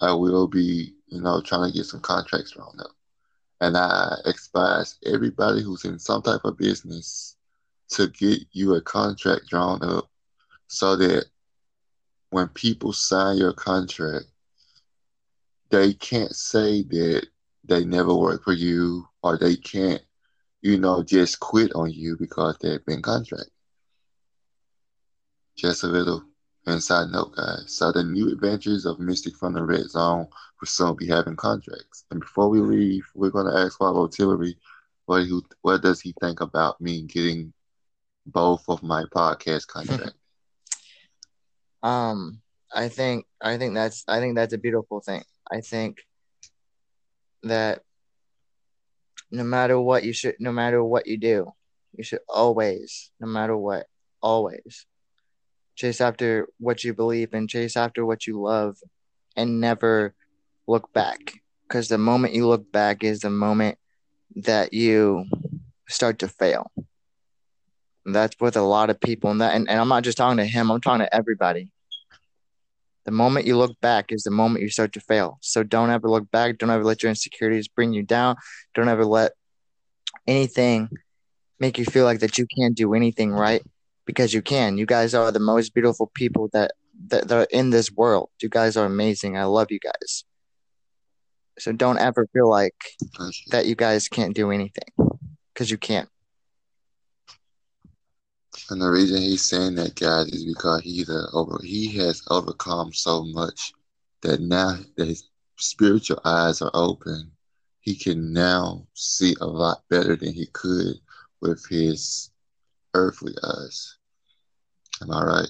I 0.00 0.12
will 0.12 0.46
be, 0.46 0.94
you 1.06 1.20
know, 1.20 1.40
trying 1.40 1.70
to 1.70 1.76
get 1.76 1.86
some 1.86 2.00
contracts 2.00 2.52
drawn 2.52 2.78
up. 2.80 2.92
And 3.60 3.76
I 3.76 4.16
advise 4.24 4.98
everybody 5.04 5.62
who's 5.62 5.84
in 5.84 5.98
some 5.98 6.22
type 6.22 6.42
of 6.44 6.58
business 6.58 7.36
to 7.90 8.08
get 8.08 8.40
you 8.52 8.74
a 8.74 8.80
contract 8.82 9.48
drawn 9.48 9.82
up 9.82 10.08
so 10.68 10.96
that 10.96 11.26
when 12.30 12.48
people 12.48 12.92
sign 12.92 13.38
your 13.38 13.52
contract, 13.52 14.26
they 15.70 15.94
can't 15.94 16.34
say 16.34 16.82
that 16.82 17.26
they 17.64 17.84
never 17.84 18.14
worked 18.14 18.44
for 18.44 18.52
you 18.52 19.08
or 19.22 19.36
they 19.36 19.56
can't 19.56 20.02
you 20.66 20.78
know, 20.78 21.00
just 21.00 21.38
quit 21.38 21.72
on 21.74 21.92
you 21.92 22.16
because 22.18 22.56
they've 22.58 22.84
been 22.84 23.00
contracted. 23.00 23.52
Just 25.56 25.84
a 25.84 25.86
little 25.86 26.24
inside 26.66 27.08
note, 27.10 27.36
guys. 27.36 27.64
So 27.68 27.92
the 27.92 28.02
new 28.02 28.32
adventures 28.32 28.84
of 28.84 28.98
Mystic 28.98 29.36
from 29.36 29.54
the 29.54 29.62
Red 29.62 29.88
Zone 29.88 30.26
will 30.60 30.66
soon 30.66 30.96
be 30.96 31.06
having 31.06 31.36
contracts. 31.36 32.04
And 32.10 32.18
before 32.18 32.48
we 32.48 32.60
leave, 32.60 33.06
we're 33.14 33.30
going 33.30 33.46
to 33.46 33.56
ask 33.56 33.78
Swavo 33.78 34.10
Tillery 34.10 34.58
what 35.04 35.22
he, 35.22 35.40
what 35.62 35.82
does 35.82 36.00
he 36.00 36.12
think 36.20 36.40
about 36.40 36.80
me 36.80 37.02
getting 37.02 37.52
both 38.26 38.64
of 38.68 38.82
my 38.82 39.04
podcast 39.14 39.68
contracts. 39.68 40.18
Um, 41.82 42.40
I 42.74 42.88
think 42.88 43.26
I 43.40 43.58
think 43.58 43.74
that's 43.74 44.04
I 44.08 44.20
think 44.20 44.36
that's 44.36 44.54
a 44.54 44.58
beautiful 44.58 45.00
thing. 45.00 45.22
I 45.50 45.60
think 45.60 45.98
that 47.42 47.82
no 49.30 49.44
matter 49.44 49.78
what 49.78 50.04
you 50.04 50.12
should 50.12 50.36
no 50.38 50.52
matter 50.52 50.82
what 50.82 51.06
you 51.06 51.16
do 51.16 51.52
you 51.96 52.04
should 52.04 52.20
always 52.28 53.10
no 53.20 53.26
matter 53.26 53.56
what 53.56 53.86
always 54.22 54.86
chase 55.74 56.00
after 56.00 56.48
what 56.58 56.84
you 56.84 56.94
believe 56.94 57.32
and 57.32 57.48
chase 57.48 57.76
after 57.76 58.04
what 58.04 58.26
you 58.26 58.40
love 58.40 58.76
and 59.36 59.60
never 59.60 60.14
look 60.66 60.92
back 60.92 61.34
because 61.68 61.88
the 61.88 61.98
moment 61.98 62.34
you 62.34 62.46
look 62.46 62.70
back 62.72 63.04
is 63.04 63.20
the 63.20 63.30
moment 63.30 63.78
that 64.34 64.72
you 64.72 65.24
start 65.88 66.18
to 66.18 66.28
fail 66.28 66.70
that's 68.14 68.36
with 68.40 68.56
a 68.56 68.62
lot 68.62 68.90
of 68.90 69.00
people 69.00 69.30
and 69.30 69.40
that 69.40 69.54
and, 69.54 69.68
and 69.68 69.80
i'm 69.80 69.88
not 69.88 70.04
just 70.04 70.18
talking 70.18 70.36
to 70.36 70.44
him 70.44 70.70
i'm 70.70 70.80
talking 70.80 71.04
to 71.04 71.14
everybody 71.14 71.70
the 73.06 73.12
moment 73.12 73.46
you 73.46 73.56
look 73.56 73.80
back 73.80 74.06
is 74.10 74.24
the 74.24 74.32
moment 74.32 74.62
you 74.62 74.68
start 74.68 74.92
to 74.94 75.00
fail. 75.00 75.38
So 75.40 75.62
don't 75.62 75.90
ever 75.90 76.10
look 76.10 76.28
back. 76.32 76.58
Don't 76.58 76.70
ever 76.70 76.82
let 76.82 77.04
your 77.04 77.10
insecurities 77.10 77.68
bring 77.68 77.92
you 77.92 78.02
down. 78.02 78.34
Don't 78.74 78.88
ever 78.88 79.04
let 79.04 79.32
anything 80.26 80.90
make 81.60 81.78
you 81.78 81.84
feel 81.84 82.04
like 82.04 82.18
that 82.18 82.36
you 82.36 82.46
can't 82.58 82.76
do 82.76 82.94
anything 82.94 83.32
right 83.32 83.62
because 84.06 84.34
you 84.34 84.42
can. 84.42 84.76
You 84.76 84.86
guys 84.86 85.14
are 85.14 85.30
the 85.30 85.38
most 85.38 85.72
beautiful 85.72 86.10
people 86.14 86.50
that 86.52 86.72
that, 87.08 87.28
that 87.28 87.38
are 87.38 87.46
in 87.52 87.70
this 87.70 87.92
world. 87.92 88.30
You 88.42 88.48
guys 88.48 88.76
are 88.76 88.86
amazing. 88.86 89.36
I 89.36 89.44
love 89.44 89.70
you 89.70 89.78
guys. 89.78 90.24
So 91.60 91.70
don't 91.70 91.98
ever 91.98 92.26
feel 92.32 92.50
like 92.50 92.74
that 93.50 93.66
you 93.66 93.76
guys 93.76 94.08
can't 94.08 94.34
do 94.34 94.50
anything 94.50 94.88
because 95.54 95.70
you 95.70 95.78
can't. 95.78 96.08
And 98.68 98.82
the 98.82 98.90
reason 98.90 99.22
he's 99.22 99.44
saying 99.44 99.76
that, 99.76 99.94
guys, 99.94 100.26
is 100.28 100.44
because 100.44 100.82
he's 100.82 101.08
a 101.08 101.28
over 101.32 101.60
he 101.62 101.96
has 101.98 102.22
overcome 102.30 102.92
so 102.92 103.24
much 103.24 103.72
that 104.22 104.40
now 104.40 104.78
that 104.96 105.06
his 105.06 105.28
spiritual 105.56 106.20
eyes 106.24 106.60
are 106.60 106.72
open, 106.74 107.30
he 107.80 107.94
can 107.94 108.32
now 108.32 108.84
see 108.94 109.36
a 109.40 109.46
lot 109.46 109.84
better 109.88 110.16
than 110.16 110.32
he 110.32 110.46
could 110.46 110.96
with 111.40 111.64
his 111.68 112.30
earthly 112.94 113.34
eyes. 113.44 113.98
Am 115.00 115.12
I 115.12 115.24
right? 115.24 115.48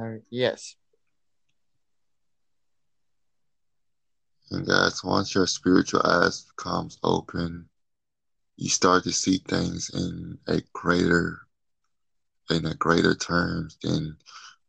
Uh, 0.00 0.18
yes. 0.30 0.74
And 4.52 4.66
guys, 4.66 5.02
once 5.02 5.34
your 5.34 5.46
spiritual 5.46 6.02
eyes 6.04 6.42
becomes 6.42 6.98
open, 7.02 7.66
you 8.56 8.68
start 8.68 9.02
to 9.04 9.12
see 9.12 9.38
things 9.38 9.90
in 9.94 10.38
a 10.46 10.60
greater 10.74 11.40
in 12.50 12.66
a 12.66 12.74
greater 12.74 13.14
terms 13.14 13.78
than 13.82 14.14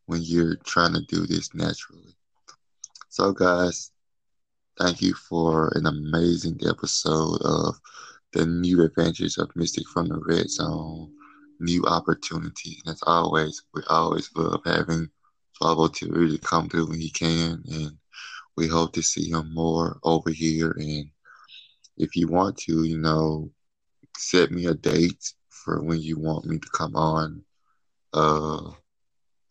when 0.05 0.21
you're 0.21 0.55
trying 0.63 0.93
to 0.93 1.01
do 1.01 1.25
this 1.25 1.53
naturally. 1.53 2.15
So 3.09 3.33
guys, 3.33 3.91
thank 4.79 5.01
you 5.01 5.13
for 5.15 5.73
an 5.75 5.85
amazing 5.85 6.61
episode 6.65 7.41
of 7.41 7.77
the 8.31 8.45
new 8.45 8.83
adventures 8.83 9.37
of 9.37 9.53
Mystic 9.53 9.87
from 9.89 10.07
the 10.07 10.17
Red 10.25 10.49
Zone, 10.49 11.11
new 11.59 11.83
opportunities. 11.85 12.81
And 12.85 12.93
as 12.93 13.03
always, 13.05 13.61
we 13.73 13.81
always 13.89 14.29
love 14.33 14.61
having 14.65 15.09
Fabo 15.61 15.93
to 15.93 16.09
really 16.09 16.37
come 16.37 16.69
through 16.69 16.87
when 16.87 17.01
he 17.01 17.09
can 17.09 17.63
and 17.69 17.97
we 18.55 18.67
hope 18.67 18.93
to 18.93 19.01
see 19.01 19.29
him 19.29 19.53
more 19.53 19.99
over 20.03 20.29
here. 20.29 20.71
And 20.71 21.09
if 21.97 22.15
you 22.15 22.27
want 22.27 22.57
to, 22.59 22.83
you 22.83 22.97
know, 22.97 23.49
set 24.17 24.51
me 24.51 24.65
a 24.67 24.73
date 24.73 25.33
for 25.49 25.81
when 25.81 26.01
you 26.01 26.19
want 26.19 26.45
me 26.45 26.59
to 26.59 26.69
come 26.69 26.95
on 26.95 27.43
uh, 28.13 28.71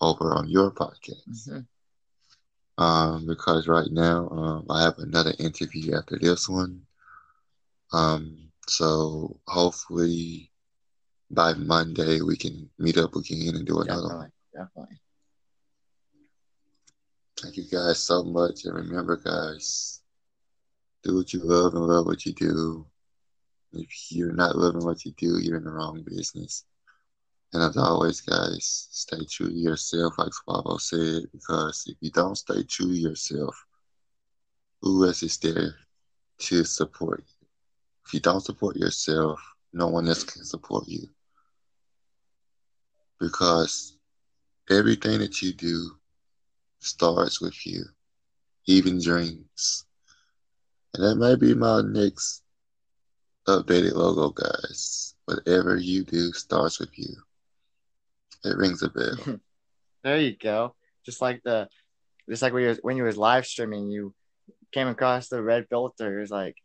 over 0.00 0.34
on 0.34 0.48
your 0.48 0.70
podcast. 0.70 1.28
Mm-hmm. 1.28 2.82
Um, 2.82 3.26
because 3.26 3.68
right 3.68 3.90
now 3.90 4.28
um, 4.30 4.66
I 4.70 4.82
have 4.82 4.98
another 4.98 5.34
interview 5.38 5.96
after 5.96 6.18
this 6.18 6.48
one. 6.48 6.82
Um, 7.92 8.48
so 8.66 9.38
hopefully 9.46 10.50
by 11.30 11.54
Monday 11.54 12.20
we 12.20 12.36
can 12.36 12.70
meet 12.78 12.96
up 12.98 13.14
again 13.14 13.54
and 13.56 13.66
do 13.66 13.80
another 13.80 14.02
definitely, 14.02 14.16
one. 14.16 14.32
Definitely. 14.54 14.96
Thank 17.42 17.57
you 17.57 17.64
guys 17.64 17.98
so 17.98 18.22
much. 18.22 18.64
And 18.66 18.74
remember, 18.74 19.16
guys, 19.16 20.00
do 21.02 21.16
what 21.16 21.33
you 21.33 21.40
love 21.42 21.74
and 21.74 21.85
love 21.85 22.07
what 22.07 22.24
you 22.24 22.33
do. 22.33 22.87
If 23.72 24.12
you're 24.12 24.33
not 24.33 24.57
loving 24.57 24.85
what 24.85 25.05
you 25.05 25.12
do, 25.16 25.40
you're 25.40 25.57
in 25.57 25.64
the 25.64 25.72
wrong 25.72 26.05
business. 26.07 26.64
And 27.52 27.62
as 27.64 27.76
always, 27.76 28.20
guys, 28.20 28.87
stay 28.92 29.24
true 29.28 29.48
to 29.48 29.55
yourself, 29.55 30.14
like 30.18 30.31
Swavo 30.31 30.81
said, 30.81 31.24
because 31.33 31.85
if 31.88 31.96
you 32.00 32.11
don't 32.12 32.37
stay 32.37 32.62
true 32.62 32.87
to 32.87 32.94
yourself, 32.94 33.57
who 34.81 35.05
else 35.05 35.24
is 35.24 35.37
there 35.38 35.74
to 36.38 36.64
support 36.64 37.24
you? 37.26 37.46
If 38.07 38.14
you 38.14 38.20
don't 38.20 38.40
support 38.40 38.76
yourself, 38.76 39.40
no 39.72 39.88
one 39.88 40.07
else 40.07 40.22
can 40.22 40.44
support 40.44 40.87
you. 40.87 41.09
Because 43.18 43.98
everything 44.70 45.18
that 45.18 45.42
you 45.42 45.52
do 45.52 45.90
starts 46.84 47.40
with 47.40 47.66
you, 47.66 47.84
even 48.66 49.00
dreams. 49.00 49.86
And 50.94 51.04
that 51.04 51.16
may 51.16 51.36
be 51.36 51.54
my 51.54 51.80
next 51.82 52.42
updated 53.48 53.94
logo, 53.94 54.30
guys. 54.30 55.14
Whatever 55.24 55.76
you 55.76 56.04
do 56.04 56.32
starts 56.32 56.78
with 56.78 56.90
you. 56.98 57.14
It 58.44 58.56
rings 58.56 58.82
a 58.82 58.90
bell. 58.90 59.38
there 60.04 60.18
you 60.18 60.36
go. 60.36 60.74
Just 61.04 61.20
like 61.20 61.42
the, 61.44 61.68
just 62.28 62.42
like 62.42 62.52
when 62.52 62.62
you 62.62 62.68
was, 62.68 62.78
when 62.82 62.96
you 62.96 63.04
was 63.04 63.16
live 63.16 63.46
streaming, 63.46 63.88
you 63.88 64.14
came 64.72 64.88
across 64.88 65.28
the 65.28 65.42
red 65.42 65.66
filter. 65.68 66.18
It 66.18 66.20
was 66.20 66.30
like, 66.30 66.56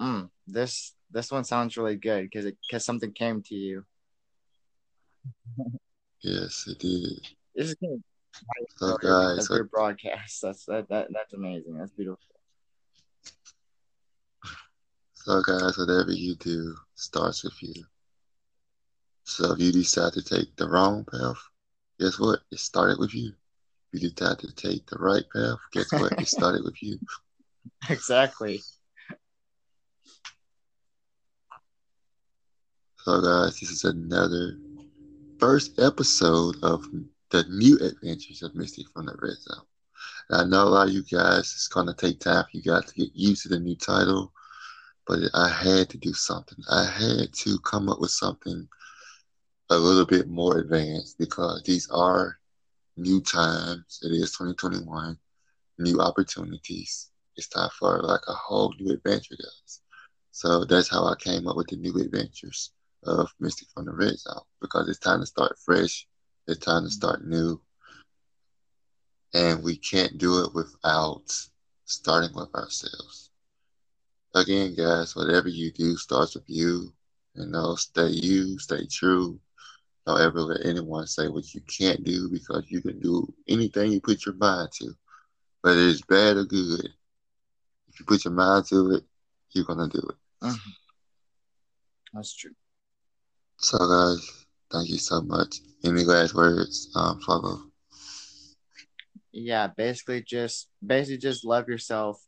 hmm, 0.00 0.22
this 0.46 0.94
this 1.10 1.30
one 1.30 1.44
sounds 1.44 1.76
really 1.76 1.96
good 1.96 2.22
because 2.22 2.46
it 2.46 2.56
because 2.68 2.84
something 2.84 3.12
came 3.12 3.42
to 3.42 3.54
you. 3.54 3.84
yes, 6.22 6.66
it 6.68 6.78
did. 6.78 7.28
This 7.54 7.68
is 7.68 7.76
so 8.76 8.96
guys, 8.98 9.36
that's 9.36 9.50
your 9.50 9.64
broadcast. 9.64 10.40
That's 10.42 10.64
that, 10.66 10.88
that 10.88 11.08
that's 11.12 11.32
amazing. 11.32 11.76
That's 11.78 11.92
beautiful. 11.92 12.24
So 15.14 15.40
guys, 15.42 15.78
whatever 15.78 16.10
you 16.10 16.34
do 16.36 16.74
starts 16.94 17.44
with 17.44 17.62
you. 17.62 17.84
So 19.24 19.52
if 19.52 19.60
you 19.60 19.72
decide 19.72 20.14
to 20.14 20.22
take 20.22 20.56
the 20.56 20.68
wrong 20.68 21.04
path, 21.10 21.38
guess 22.00 22.18
what? 22.18 22.40
It 22.50 22.58
started 22.58 22.98
with 22.98 23.14
you. 23.14 23.32
If 23.92 24.02
you 24.02 24.10
decide 24.10 24.40
to 24.40 24.52
take 24.54 24.86
the 24.86 24.98
right 24.98 25.24
path, 25.32 25.58
guess 25.72 25.92
what? 25.92 26.12
it 26.20 26.26
started 26.28 26.64
with 26.64 26.82
you. 26.82 26.98
Exactly. 27.88 28.60
So 33.04 33.20
guys, 33.20 33.60
this 33.60 33.70
is 33.70 33.84
another 33.84 34.56
first 35.38 35.78
episode 35.80 36.56
of 36.62 36.84
the 37.32 37.44
new 37.48 37.78
adventures 37.78 38.42
of 38.42 38.54
Mystic 38.54 38.86
from 38.92 39.06
the 39.06 39.16
Red 39.20 39.38
Zone. 39.38 39.64
And 40.28 40.40
I 40.42 40.44
know 40.44 40.64
a 40.64 40.68
lot 40.68 40.88
of 40.88 40.94
you 40.94 41.02
guys, 41.02 41.40
it's 41.40 41.66
going 41.66 41.86
to 41.86 41.94
take 41.94 42.20
time 42.20 42.44
for 42.44 42.50
you 42.52 42.62
guys 42.62 42.84
to 42.84 42.94
get 42.94 43.14
used 43.14 43.42
to 43.42 43.48
the 43.48 43.58
new 43.58 43.74
title, 43.74 44.32
but 45.06 45.18
I 45.32 45.48
had 45.48 45.88
to 45.90 45.98
do 45.98 46.12
something. 46.12 46.58
I 46.70 46.84
had 46.84 47.32
to 47.32 47.58
come 47.60 47.88
up 47.88 48.00
with 48.00 48.10
something 48.10 48.68
a 49.70 49.76
little 49.76 50.04
bit 50.04 50.28
more 50.28 50.58
advanced 50.58 51.18
because 51.18 51.62
these 51.62 51.88
are 51.90 52.38
new 52.98 53.22
times. 53.22 54.00
It 54.02 54.12
is 54.12 54.32
2021, 54.32 55.16
new 55.78 56.00
opportunities. 56.00 57.10
It's 57.36 57.48
time 57.48 57.70
for 57.78 58.02
like 58.02 58.20
a 58.28 58.34
whole 58.34 58.74
new 58.78 58.92
adventure, 58.92 59.36
guys. 59.38 59.80
So 60.32 60.66
that's 60.66 60.90
how 60.90 61.06
I 61.06 61.14
came 61.18 61.48
up 61.48 61.56
with 61.56 61.68
the 61.68 61.76
new 61.76 61.96
adventures 61.96 62.72
of 63.04 63.30
Mystic 63.40 63.68
from 63.72 63.86
the 63.86 63.92
Red 63.92 64.18
Zone 64.18 64.42
because 64.60 64.86
it's 64.90 64.98
time 64.98 65.20
to 65.20 65.26
start 65.26 65.58
fresh 65.64 66.06
it's 66.52 66.64
time 66.64 66.84
to 66.84 66.90
start 66.90 67.26
new. 67.26 67.60
And 69.34 69.64
we 69.64 69.76
can't 69.76 70.18
do 70.18 70.44
it 70.44 70.54
without 70.54 71.24
starting 71.86 72.34
with 72.34 72.54
ourselves. 72.54 73.30
Again, 74.34 74.74
guys, 74.74 75.16
whatever 75.16 75.48
you 75.48 75.72
do 75.72 75.96
starts 75.96 76.34
with 76.34 76.44
you. 76.46 76.92
You 77.34 77.46
know, 77.46 77.74
stay 77.76 78.08
you, 78.08 78.58
stay 78.58 78.86
true. 78.86 79.40
Don't 80.06 80.20
ever 80.20 80.40
let 80.40 80.66
anyone 80.66 81.06
say 81.06 81.28
what 81.28 81.54
you 81.54 81.62
can't 81.62 82.04
do 82.04 82.28
because 82.28 82.64
you 82.68 82.82
can 82.82 83.00
do 83.00 83.32
anything 83.48 83.92
you 83.92 84.00
put 84.00 84.26
your 84.26 84.34
mind 84.34 84.70
to, 84.72 84.92
whether 85.62 85.80
it's 85.80 86.02
bad 86.02 86.36
or 86.36 86.44
good. 86.44 86.88
If 87.88 88.00
you 88.00 88.06
put 88.06 88.24
your 88.24 88.34
mind 88.34 88.66
to 88.66 88.92
it, 88.96 89.04
you're 89.52 89.64
gonna 89.64 89.88
do 89.88 89.98
it. 89.98 90.44
Mm-hmm. 90.44 90.70
That's 92.12 92.34
true. 92.34 92.54
So, 93.58 93.78
guys, 93.78 94.41
Thank 94.72 94.88
you 94.88 94.96
so 94.96 95.20
much. 95.20 95.58
Any 95.84 96.04
last 96.04 96.34
words, 96.34 96.90
um? 96.94 97.70
Yeah, 99.30 99.68
basically 99.76 100.22
just 100.22 100.68
basically 100.84 101.18
just 101.18 101.44
love 101.44 101.68
yourself 101.68 102.22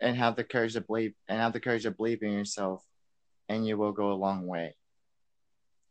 and 0.00 0.16
have 0.16 0.34
the 0.34 0.42
courage 0.42 0.72
to 0.72 0.80
believe 0.80 1.14
and 1.28 1.38
have 1.38 1.52
the 1.52 1.60
courage 1.60 1.84
to 1.84 1.92
believe 1.92 2.22
in 2.22 2.32
yourself 2.32 2.82
and 3.48 3.64
you 3.64 3.78
will 3.78 3.92
go 3.92 4.10
a 4.10 4.14
long 4.14 4.46
way. 4.46 4.74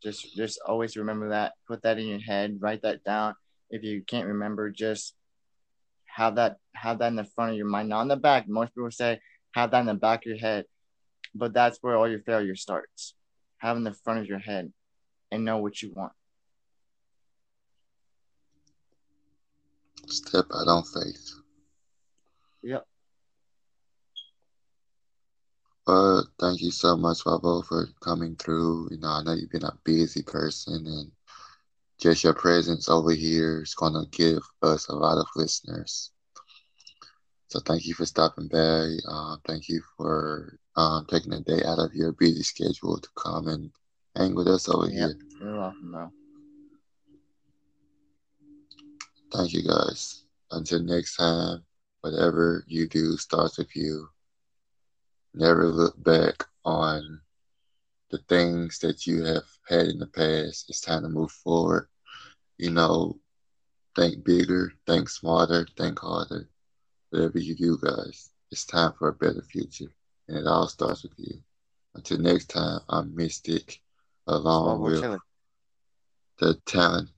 Just 0.02 0.36
just 0.36 0.60
always 0.66 0.96
remember 0.96 1.30
that. 1.30 1.54
Put 1.66 1.82
that 1.82 1.98
in 1.98 2.06
your 2.06 2.20
head, 2.20 2.58
write 2.60 2.82
that 2.82 3.02
down. 3.02 3.34
If 3.70 3.82
you 3.82 4.02
can't 4.06 4.28
remember, 4.28 4.70
just 4.70 5.14
have 6.04 6.36
that 6.36 6.58
have 6.74 6.98
that 6.98 7.08
in 7.08 7.16
the 7.16 7.24
front 7.24 7.52
of 7.52 7.56
your 7.56 7.66
mind, 7.66 7.88
not 7.88 8.02
in 8.02 8.08
the 8.08 8.16
back. 8.16 8.46
Most 8.46 8.74
people 8.74 8.90
say 8.90 9.20
have 9.54 9.70
that 9.70 9.80
in 9.80 9.86
the 9.86 9.94
back 9.94 10.20
of 10.20 10.30
your 10.30 10.38
head. 10.38 10.66
But 11.34 11.54
that's 11.54 11.78
where 11.80 11.96
all 11.96 12.08
your 12.08 12.20
failure 12.20 12.56
starts 12.56 13.15
have 13.58 13.76
in 13.76 13.84
the 13.84 13.92
front 13.92 14.20
of 14.20 14.26
your 14.26 14.38
head 14.38 14.72
and 15.30 15.44
know 15.44 15.58
what 15.58 15.80
you 15.82 15.92
want. 15.94 16.12
Step 20.06 20.46
out 20.54 20.68
on 20.68 20.84
faith. 20.84 21.30
Yep. 22.62 22.86
Well, 25.86 26.26
thank 26.40 26.62
you 26.62 26.70
so 26.70 26.96
much, 26.96 27.22
Fabo, 27.22 27.64
for 27.64 27.88
coming 28.00 28.36
through. 28.36 28.88
You 28.90 28.98
know, 28.98 29.08
I 29.08 29.22
know 29.22 29.34
you've 29.34 29.50
been 29.50 29.64
a 29.64 29.78
busy 29.84 30.22
person, 30.22 30.86
and 30.86 31.12
just 32.00 32.24
your 32.24 32.34
presence 32.34 32.88
over 32.88 33.12
here 33.12 33.62
is 33.62 33.74
going 33.74 33.92
to 33.94 34.08
give 34.10 34.42
us 34.62 34.88
a 34.88 34.94
lot 34.94 35.18
of 35.18 35.26
listeners. 35.36 36.10
So 37.48 37.60
thank 37.60 37.86
you 37.86 37.94
for 37.94 38.04
stopping 38.04 38.48
by. 38.48 38.96
Uh, 39.08 39.36
thank 39.46 39.68
you 39.68 39.80
for 39.96 40.58
um, 40.76 41.06
taking 41.08 41.32
a 41.32 41.40
day 41.40 41.62
out 41.64 41.78
of 41.78 41.94
your 41.94 42.12
busy 42.12 42.42
schedule 42.42 42.98
to 42.98 43.08
come 43.16 43.48
and 43.48 43.70
hang 44.14 44.34
with 44.34 44.48
us 44.48 44.68
over 44.68 44.86
yep. 44.86 44.94
here. 44.94 45.16
You're 45.40 45.58
welcome, 45.58 45.92
bro. 45.92 46.10
Thank 49.32 49.52
you 49.52 49.62
guys. 49.62 50.24
Until 50.50 50.82
next 50.82 51.16
time, 51.16 51.64
whatever 52.00 52.64
you 52.66 52.88
do 52.88 53.16
starts 53.16 53.58
with 53.58 53.74
you. 53.74 54.08
Never 55.34 55.66
look 55.66 56.02
back 56.02 56.44
on 56.64 57.20
the 58.10 58.18
things 58.28 58.78
that 58.78 59.06
you 59.06 59.24
have 59.24 59.44
had 59.68 59.86
in 59.86 59.98
the 59.98 60.06
past. 60.06 60.66
It's 60.68 60.80
time 60.80 61.02
to 61.02 61.08
move 61.08 61.30
forward. 61.32 61.88
You 62.58 62.70
know, 62.70 63.18
think 63.96 64.24
bigger, 64.24 64.72
think 64.86 65.08
smarter, 65.08 65.66
think 65.76 65.98
harder. 65.98 66.48
Whatever 67.10 67.38
you 67.38 67.54
do, 67.54 67.78
guys, 67.82 68.30
it's 68.50 68.64
time 68.64 68.92
for 68.98 69.08
a 69.08 69.12
better 69.12 69.42
future. 69.42 69.92
And 70.28 70.38
it 70.38 70.46
all 70.46 70.68
starts 70.68 71.02
with 71.02 71.12
you. 71.16 71.42
Until 71.94 72.18
next 72.18 72.46
time, 72.50 72.80
I'm 72.88 73.14
Mystic, 73.14 73.80
along 74.26 74.80
with 74.82 75.04
the 76.38 76.54
talent 76.66 77.10